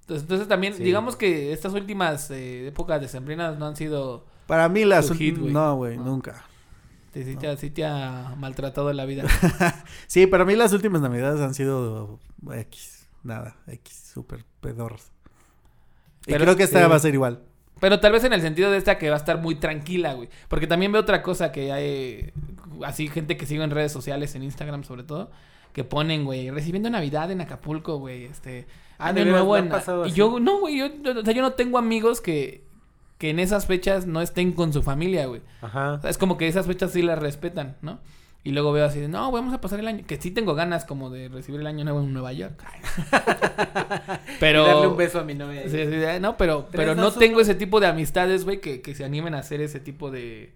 [0.00, 0.82] Entonces, entonces también, Sí.
[0.82, 4.26] digamos que estas últimas eh, épocas decembrinas no han sido...
[4.46, 5.50] Para mí las hit, güey.
[5.52, 6.04] no, güey, No.
[6.04, 6.44] nunca.
[7.12, 9.24] te- sí, te, ha- sí te ha maltratado la vida.
[10.06, 12.18] Sí, para mí las últimas navidades han sido
[12.52, 15.10] X, nada, X, súper pedorros.
[16.26, 16.88] Y creo que esta sí.
[16.90, 17.42] va a ser igual.
[17.80, 20.28] Pero tal vez en el sentido de esta que va a estar muy tranquila, güey.
[20.48, 22.32] Porque también veo otra cosa que hay,
[22.84, 25.30] así gente que sigo en redes sociales, en Instagram sobre todo,
[25.72, 28.66] que ponen, güey, recibiendo Navidad en Acapulco, güey, este,
[28.98, 30.06] Ah, ¿de año nuevo ¿Le han en...
[30.08, 32.64] Y yo, no, güey, yo, yo- o sea, yo no tengo amigos que,
[33.18, 35.40] que en esas fechas no estén con su familia, güey.
[35.62, 35.94] Ajá.
[35.94, 38.00] O sea, es como que esas fechas sí las respetan, ¿no?
[38.44, 40.04] Y luego veo así de, no, vamos a pasar el año.
[40.06, 42.64] Que sí tengo ganas como de recibir el año nuevo en Nueva York.
[44.40, 44.64] pero...
[44.64, 45.62] Y darle un beso a mi novia.
[45.68, 47.42] Sí, sí, no, pero, pero no tengo uno.
[47.42, 50.52] ese tipo de amistades, güey, que, que se animen a hacer ese tipo de...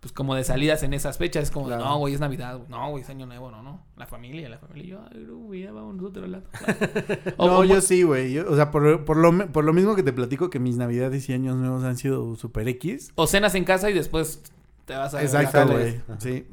[0.00, 1.42] Pues como de salidas en esas fechas.
[1.44, 1.84] Es como, Claro.
[1.84, 2.60] no, güey, es Navidad.
[2.68, 3.50] No, güey, es Año Nuevo.
[3.50, 3.84] No, no.
[3.96, 4.84] La familia, la familia.
[4.84, 6.44] Y yo, ay, no, güey, ya vamos nosotros al lado.
[7.36, 8.38] O- no, o- yo sí, güey.
[8.38, 11.32] O sea, por, por, lo, por lo mismo que te platico que mis navidades y
[11.32, 13.10] años nuevos han sido super X.
[13.16, 14.42] O cenas en casa y después
[14.84, 15.22] te vas a...
[15.22, 16.00] Exacto, a- güey.
[16.18, 16.46] Sí.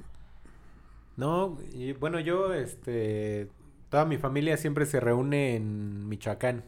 [1.18, 3.50] No, y bueno, yo, este,
[3.90, 6.64] toda mi familia siempre se reúne en Michoacán.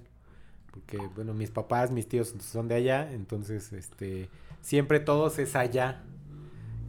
[0.72, 4.30] Porque, bueno, mis papás, mis tíos son de allá, entonces, este,
[4.62, 6.04] siempre todos es allá.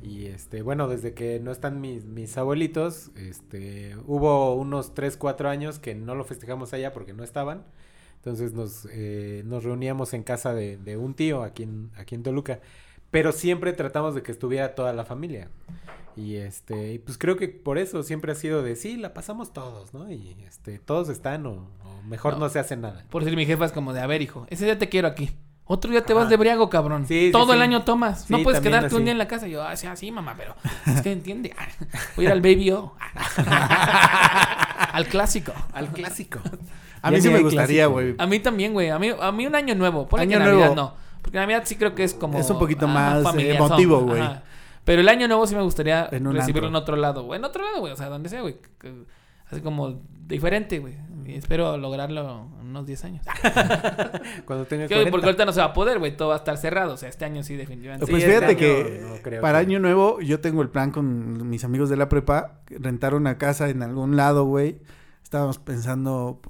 [0.02, 5.48] Y, este, bueno, desde que no están mis, mis abuelitos, este, hubo unos 3, 4
[5.48, 7.64] años que no lo festejamos allá porque no estaban.
[8.16, 12.22] Entonces nos, eh, nos reuníamos en casa de, de un tío aquí en, aquí en
[12.22, 12.60] Toluca.
[13.10, 15.50] Pero siempre tratamos de que estuviera toda la familia.
[16.16, 19.94] Y este, pues creo que por eso siempre ha sido de sí, la pasamos todos,
[19.94, 20.10] ¿no?
[20.10, 22.40] Y este, todos están o, o mejor No.
[22.40, 22.48] no.
[22.48, 23.06] se hace nada.
[23.08, 25.30] Por decir mi jefa es como de, a ver, hijo, ese día te quiero aquí.
[25.70, 27.06] Otro día te vas de briago, cabrón.
[27.06, 27.62] Sí, sí, Todo el sí.
[27.62, 28.28] año tomas.
[28.30, 29.46] no puedes quedarte un día en la casa.
[29.46, 30.54] Y yo, ah, sí, así, mamá, pero
[30.86, 31.54] es que entiende.
[32.16, 32.94] Voy a ir al Baby O.
[34.92, 35.52] al clásico.
[35.72, 36.40] Al clásico.
[37.02, 38.14] A mí sí me gustaría, güey.
[38.18, 38.88] A mí también, güey.
[38.88, 40.08] A mí, a mí un año nuevo.
[40.08, 40.74] Ponle Año nuevo.
[40.74, 40.94] no.
[41.22, 42.38] Porque Navidad sí creo que es como...
[42.38, 44.22] Es un poquito más, eh, emotivo, güey.
[44.84, 46.68] Pero el año nuevo sí me gustaría En recibirlo antro.
[46.68, 47.22] en otro lado.
[47.24, 47.38] güey.
[47.38, 47.92] En otro lado, güey.
[47.92, 48.56] O sea, donde sea, güey.
[49.50, 50.94] Así como diferente, güey.
[51.28, 53.26] Y espero lograrlo en unos 10 años.
[54.46, 55.10] Cuando tengas Que, 40.
[55.10, 56.16] porque ahorita no se va a poder, güey.
[56.16, 56.94] Todo va a estar cerrado.
[56.94, 58.06] O sea, este año sí, definitivamente.
[58.06, 60.90] Pues este fíjate año que no creo para que- Año Nuevo yo tengo el plan
[60.90, 64.78] con mis amigos de la prepa, rentar una casa en algún lado, güey.
[65.22, 66.40] Estábamos pensando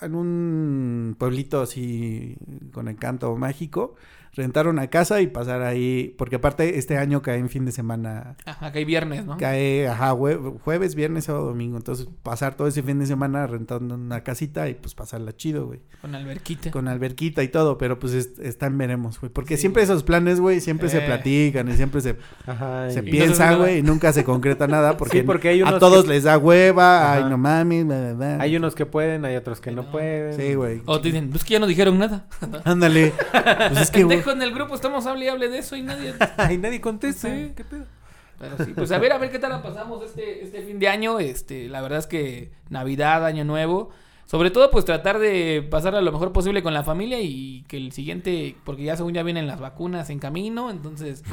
[0.00, 2.36] en un pueblito así
[2.72, 3.96] con encanto mágico,
[4.34, 8.36] rentar una casa y pasar ahí, porque aparte este año cae en fin de semana,
[8.46, 9.36] Ajá, hay viernes, ¿no?
[9.36, 13.96] cae, ajá, jue- jueves, viernes o domingo, entonces pasar todo ese fin de semana rentando
[13.96, 15.80] una casita y pues pasarla chido, güey.
[16.00, 16.70] Con alberquita.
[16.70, 19.32] Con alberquita y todo, pero pues es- está en veremos, güey.
[19.32, 19.62] Porque Sí.
[19.62, 21.06] siempre esos planes, güey, siempre se Eh.
[21.06, 22.16] platican y siempre se,
[22.46, 25.64] Ajá, se y- piensa, güey, y nunca se concreta nada porque, Sí, porque hay a
[25.66, 27.28] unos todos que- les da hueva, ay, Ajá.
[27.28, 28.36] no mames, bla, bla, bla.
[28.42, 29.90] Hay unos que pueden, hay otros que Que no, no.
[29.90, 30.34] pueden.
[30.34, 30.82] Sí, güey.
[30.86, 32.26] O te dicen, pues que ya no dijeron nada.
[32.64, 33.12] Ándale.
[33.70, 35.82] Pues es que, güey, Pendejo en el grupo, estamos hable y hable de eso y
[35.82, 36.14] nadie.
[36.36, 37.28] Ay, nadie contesta.
[37.28, 37.52] Sí.
[37.56, 37.86] ¿Qué pedo?
[38.38, 40.88] Pero sí, pues a ver, a ver qué tal la pasamos este, este fin de
[40.88, 41.20] año.
[41.20, 43.90] Este, la verdad es que Navidad, Año Nuevo.
[44.24, 47.92] Sobre todo, pues tratar de pasar lo mejor posible con la familia y que el
[47.92, 51.24] siguiente, porque ya según ya vienen las vacunas en camino, entonces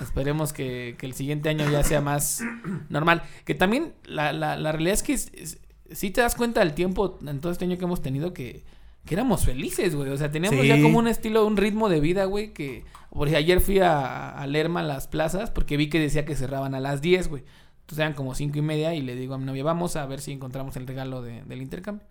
[0.00, 2.42] esperemos que, que el siguiente año ya sea más
[2.88, 3.22] normal.
[3.44, 7.40] Que también la, la, la realidad es que sí te das cuenta del tiempo en
[7.40, 8.64] todo este año que hemos tenido que,
[9.06, 10.10] que éramos felices, güey.
[10.10, 10.68] O sea, teníamos Sí.
[10.68, 12.84] ya como un estilo, un ritmo de vida, güey, que...
[13.10, 16.36] Por ejemplo, ayer fui a, a Lerma, a las plazas, porque vi que decía que
[16.36, 17.44] cerraban a las 10, güey.
[17.80, 20.20] Entonces eran como cinco y media y le digo a mi novia, vamos a ver
[20.20, 22.06] si encontramos el regalo de- del intercambio.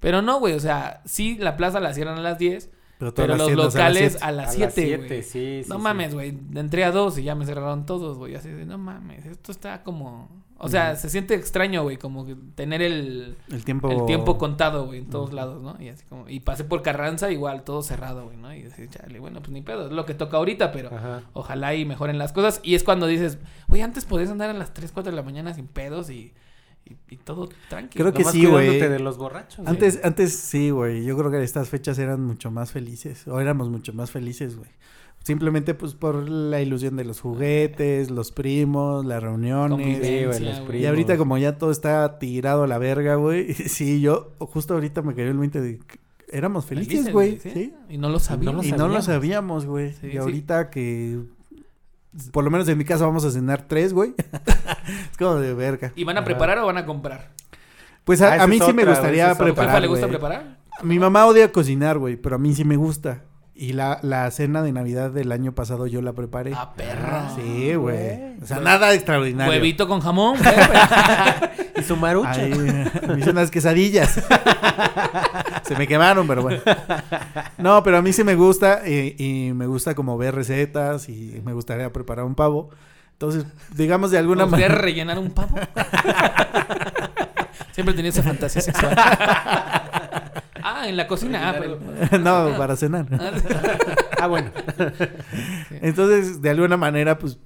[0.00, 2.68] Pero no, güey, o sea, sí, la plaza la cierran a las 10,
[2.98, 5.22] pero las los locales a las A 7, siete, güey.
[5.22, 5.82] sí, sí, no sí.
[5.82, 6.38] mames, güey.
[6.54, 8.34] Entré a dos y ya me cerraron todos, güey.
[8.34, 10.44] Así de, no mames, esto está como...
[10.56, 13.90] O sea, se siente extraño, güey, como que tener el, El tiempo.
[13.90, 15.76] el tiempo contado, güey, en todos lados, ¿no?
[15.82, 16.28] Y así como...
[16.28, 18.54] Y pasé por Carranza igual, todo cerrado, güey, ¿no?
[18.54, 20.94] Y decía, chale, bueno, pues ni pedo, es lo que toca ahorita, pero...
[20.94, 21.22] Ajá.
[21.34, 22.60] Ojalá y mejoren las cosas.
[22.62, 23.38] Y es cuando dices,
[23.68, 26.32] güey, antes podías andar a las 3, 4 de la mañana sin pedos y,
[26.86, 28.04] y, y todo tranquilo.
[28.04, 28.66] Creo que Nomás sí, güey.
[28.66, 29.66] cuidándote de los borrachos.
[29.66, 31.04] Antes, antes sí, güey.
[31.04, 33.26] Yo creo que estas fechas eran mucho más felices.
[33.26, 34.70] O éramos mucho más felices, güey.
[35.22, 39.70] Simplemente pues por la ilusión de los juguetes, los primos, las reuniones.
[39.70, 40.66] Convivencia, Sí, güey, los güey.
[40.68, 40.82] primos.
[40.82, 43.54] Y ahorita como ya todo está tirado a la verga, güey.
[43.54, 45.80] Sí, yo justo ahorita me cayó el 20 de
[46.30, 47.38] éramos felices, güey.
[47.38, 47.72] ¿sí?
[47.88, 48.66] Y no lo sabíamos.
[48.66, 49.92] Y no lo sabíamos, güey.
[49.94, 50.16] Sí, y sí.
[50.18, 51.20] ahorita que
[52.32, 54.14] por lo menos en mi casa vamos a cenar tres, güey.
[55.10, 55.92] es como de verga.
[55.96, 56.26] ¿Y van a Ajá.
[56.26, 57.30] preparar o van a comprar?
[58.04, 59.32] Pues Ah, a, esa a mí sí me gustaría otra.
[59.32, 60.18] ¿A tu jefa preparar, le gusta güey.
[60.18, 60.58] preparar?
[60.82, 63.22] Mi mamá odia cocinar, güey, pero a mí sí me gusta.
[63.56, 66.52] Y la, la cena de Navidad del año pasado yo la preparé.
[66.56, 67.30] Ah, perra.
[67.36, 68.36] sí, güey.
[68.42, 69.52] O sea, nada extraordinario.
[69.52, 70.36] Huevito con jamón.
[70.38, 70.54] güey.
[71.76, 72.36] Y su marucha.
[72.38, 74.20] Me hice unas quesadillas.
[75.64, 76.60] Se me quemaron, pero bueno.
[77.58, 81.40] No, pero a mí sí me gusta y, y me gusta como ver recetas y
[81.44, 82.70] me gustaría preparar un pavo.
[83.12, 83.44] Entonces,
[83.74, 84.82] digamos de alguna ¿Nos quieres manera.
[84.84, 85.56] rellenar un pavo?
[87.72, 88.94] Siempre he tenido esa fantasía sexual.
[90.84, 91.50] Ah, en la cocina.
[91.50, 91.78] Ah, pero...
[92.20, 93.06] no, para cenar.
[94.20, 94.50] Ah, bueno.
[95.82, 97.38] Entonces, de alguna manera, pues,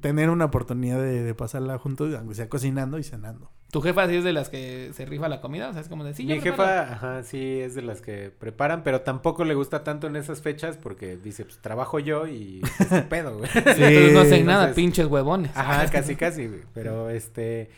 [0.00, 3.50] tener una oportunidad de, de pasarla juntos, aunque sea cocinando y cenando.
[3.70, 5.68] ¿Tu jefa sí es de las que se rifa la comida?
[5.68, 8.84] O sea, es como de, sí, Mi jefa, ajá, sí, es de las que preparan,
[8.84, 12.90] pero tampoco le gusta tanto en esas fechas porque dice, pues trabajo yo y es
[12.92, 13.50] un pedo, güey.
[13.54, 15.50] Entonces no hacen Sí, nada, pinches huevones.
[15.54, 16.60] Ajá, casi, casi, güey.
[16.74, 17.70] Pero este,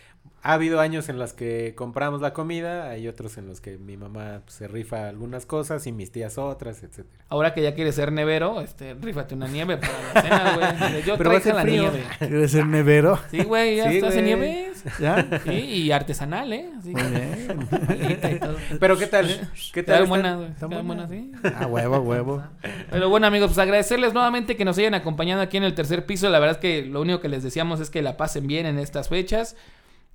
[0.49, 3.99] ha habido años en los que compramos la comida, hay otros en los que mi
[3.99, 7.23] mamá pues, se rifa algunas cosas y mis tías otras, etcétera.
[7.29, 11.03] Ahora que ya quieres ser nevero, este, rífate una nieve para la cena, güey.
[11.07, 11.83] Yo Pero va a traje ser la frío.
[11.83, 12.03] nieve.
[12.19, 13.19] ¿Quieres ser nevero?
[13.31, 14.85] Sí, güey, ya Sí, estás en nieves.
[14.99, 15.41] ¿Ya?
[15.45, 16.71] Sí, y artesanal, ¿eh?
[16.79, 17.69] Así, Muy bien.
[17.87, 18.57] malita y todo.
[18.81, 19.27] Pero ¿qué tal?
[19.75, 19.85] ¿Qué tal?
[19.85, 20.09] Quedan están?
[20.09, 20.51] buenas, güey.
[20.51, 21.09] ¿Están Quedan buenas?
[21.09, 21.53] buenas, sí.
[21.63, 22.43] A huevo, huevo.
[22.91, 26.31] Pero bueno, amigos, pues agradecerles nuevamente que nos hayan acompañado aquí en el tercer piso.
[26.31, 28.79] La verdad es que lo único que les deseamos es que la pasen bien en
[28.79, 29.57] estas fechas,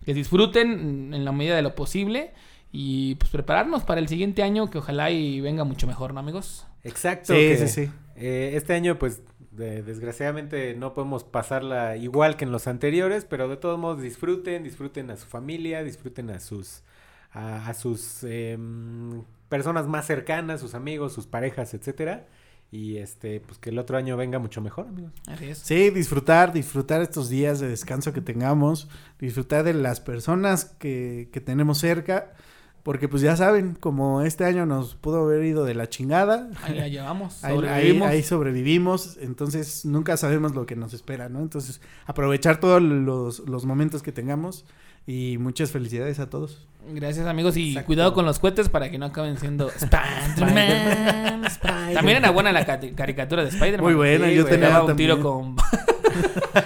[0.06, 2.34] que disfruten en la medida de lo posible
[2.72, 6.68] y pues prepararnos para el siguiente año que ojalá y venga mucho mejor, ¿no, amigos?
[6.84, 7.34] Exacto.
[7.34, 7.92] Sí, que, sí, sí.
[8.16, 9.22] eh, este año, pues,
[9.52, 14.64] de- desgraciadamente no podemos pasarla igual que en los anteriores, pero de todos modos disfruten,
[14.64, 16.84] disfruten a su familia, disfruten a sus,
[17.32, 22.28] a, a sus em, personas más cercanas, sus amigos, sus parejas, etcétera.
[22.76, 25.12] Y este, pues que el otro año venga mucho mejor, amigos.
[25.28, 25.60] Así es.
[25.60, 31.40] Sí, disfrutar, disfrutar estos días de descanso que tengamos, disfrutar de las personas que, que
[31.40, 32.34] tenemos cerca,
[32.82, 36.74] porque pues ya saben, como este año nos pudo haber ido de la chingada, Ahí
[36.76, 37.44] la llevamos.
[37.44, 38.08] ahí, ahí- sobrevivimos.
[38.10, 41.42] ahí sobrevivimos, entonces nunca sabemos lo que nos espera, ¿no?
[41.42, 44.66] Entonces aprovechar todos los, los momentos que tengamos
[45.06, 46.68] y muchas felicidades a todos.
[46.86, 47.56] Gracias, amigos.
[47.56, 47.86] Y Exacto.
[47.88, 51.44] cuidado con los cohetes para que no acaben siendo Spider-Man.
[51.94, 53.84] También era buena la caricatura de Spider-Man.
[53.84, 54.54] Muy buena, Sí, yo güey.
[54.54, 54.98] tenía un también.
[54.98, 55.56] tiro con.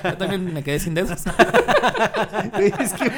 [0.03, 1.11] Yo también me quedé sin dedos.
[2.81, 3.09] Es que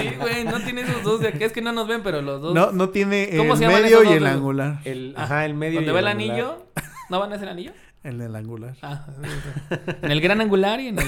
[0.00, 1.44] Sí, güey, no tiene esos dos de aquí.
[1.44, 2.54] Es que no nos ven, pero los dos.
[2.54, 4.78] no, no tiene el ¿Cómo se llaman medio y el angular.
[4.84, 5.80] El, ajá, el medio.
[5.80, 6.66] Donde y va el anillo.
[7.10, 7.72] ¿No van a ser anillo?
[8.04, 8.76] El del angular.
[8.82, 9.80] Ah, sí, sí.
[10.02, 11.06] en el gran angular y en, el,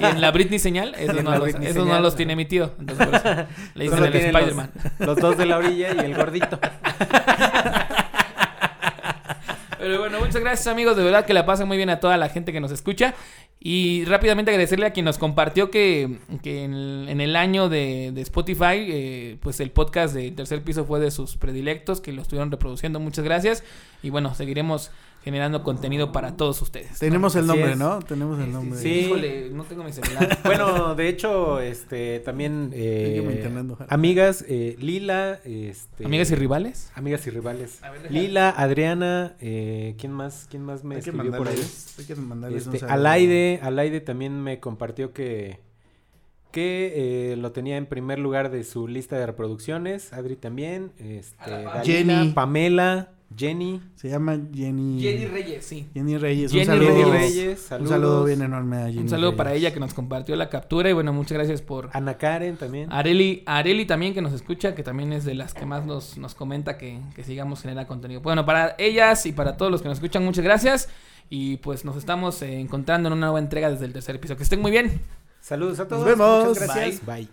[0.00, 2.44] y en la Britney señal, esos, en no, la los, esos no los tiene mi
[2.44, 2.72] tío.
[2.80, 4.70] Entonces, por eso le dicen el los- Spider-Man.
[4.98, 6.58] Los dos de la orilla y el gordito.
[9.78, 12.28] Pero bueno, muchas gracias amigos, de verdad que la pasen muy bien a toda la
[12.28, 13.14] gente que nos escucha.
[13.60, 18.10] Y rápidamente agradecerle a quien nos compartió que, que en, el, en el año de,
[18.12, 22.22] de Spotify, eh, pues el podcast de Tercer Piso fue de sus predilectos, que lo
[22.22, 22.98] estuvieron reproduciendo.
[23.00, 23.62] Muchas gracias.
[24.02, 24.90] Y bueno, seguiremos
[25.22, 26.98] generando contenido para todos ustedes.
[26.98, 27.76] Tenemos el nombre.
[27.76, 27.98] ¿no?
[28.00, 28.78] Tenemos el nombre.
[28.80, 29.00] Sí.
[29.00, 30.38] Híjole, no tengo mi celular.
[30.44, 33.44] Bueno, de hecho, este, también eh,
[33.88, 36.90] amigas, eh, Lila, este, Amigas y rivales.
[36.94, 37.80] amigas y rivales.
[37.82, 40.46] Ver, Lila, Adriana, eh, ¿quién más?
[40.50, 41.62] ¿Quién más me Hay que escribió por ahí?
[41.98, 42.94] hay que mandarles un Este, saludo.
[42.94, 45.60] Alaide, Alaide también me compartió que
[46.50, 50.14] que eh, lo tenía en primer lugar de su lista de reproducciones.
[50.14, 52.32] Adri también, este, Jenny.
[52.32, 55.00] Pamela, Jenny, Se llama Jenny.
[55.00, 55.86] Jenny Reyes, sí.
[55.94, 56.50] Jenny Reyes.
[56.50, 56.88] Jenny un saludo.
[56.88, 57.34] Jenny Reyes.
[57.34, 57.90] Reyes, Un saludos.
[57.90, 60.92] saludo bien enorme a Jenny Un saludo para ella que nos compartió la captura y
[60.94, 61.90] bueno, muchas gracias por...
[61.92, 62.90] Ana Karen también.
[62.92, 66.34] Areli, Areli también que nos escucha, que también es de las que más nos, nos
[66.34, 68.20] comenta que, que sigamos generando contenido.
[68.22, 70.88] Bueno, para ellas y para todos los que nos escuchan, muchas gracias.
[71.30, 74.36] Y pues nos estamos eh, encontrando en una nueva entrega desde el tercer piso.
[74.36, 75.00] Que estén muy bien.
[75.40, 76.04] Saludos a todos.
[76.04, 76.48] vemos.
[76.48, 77.04] Muchas gracias.
[77.06, 77.28] Bye.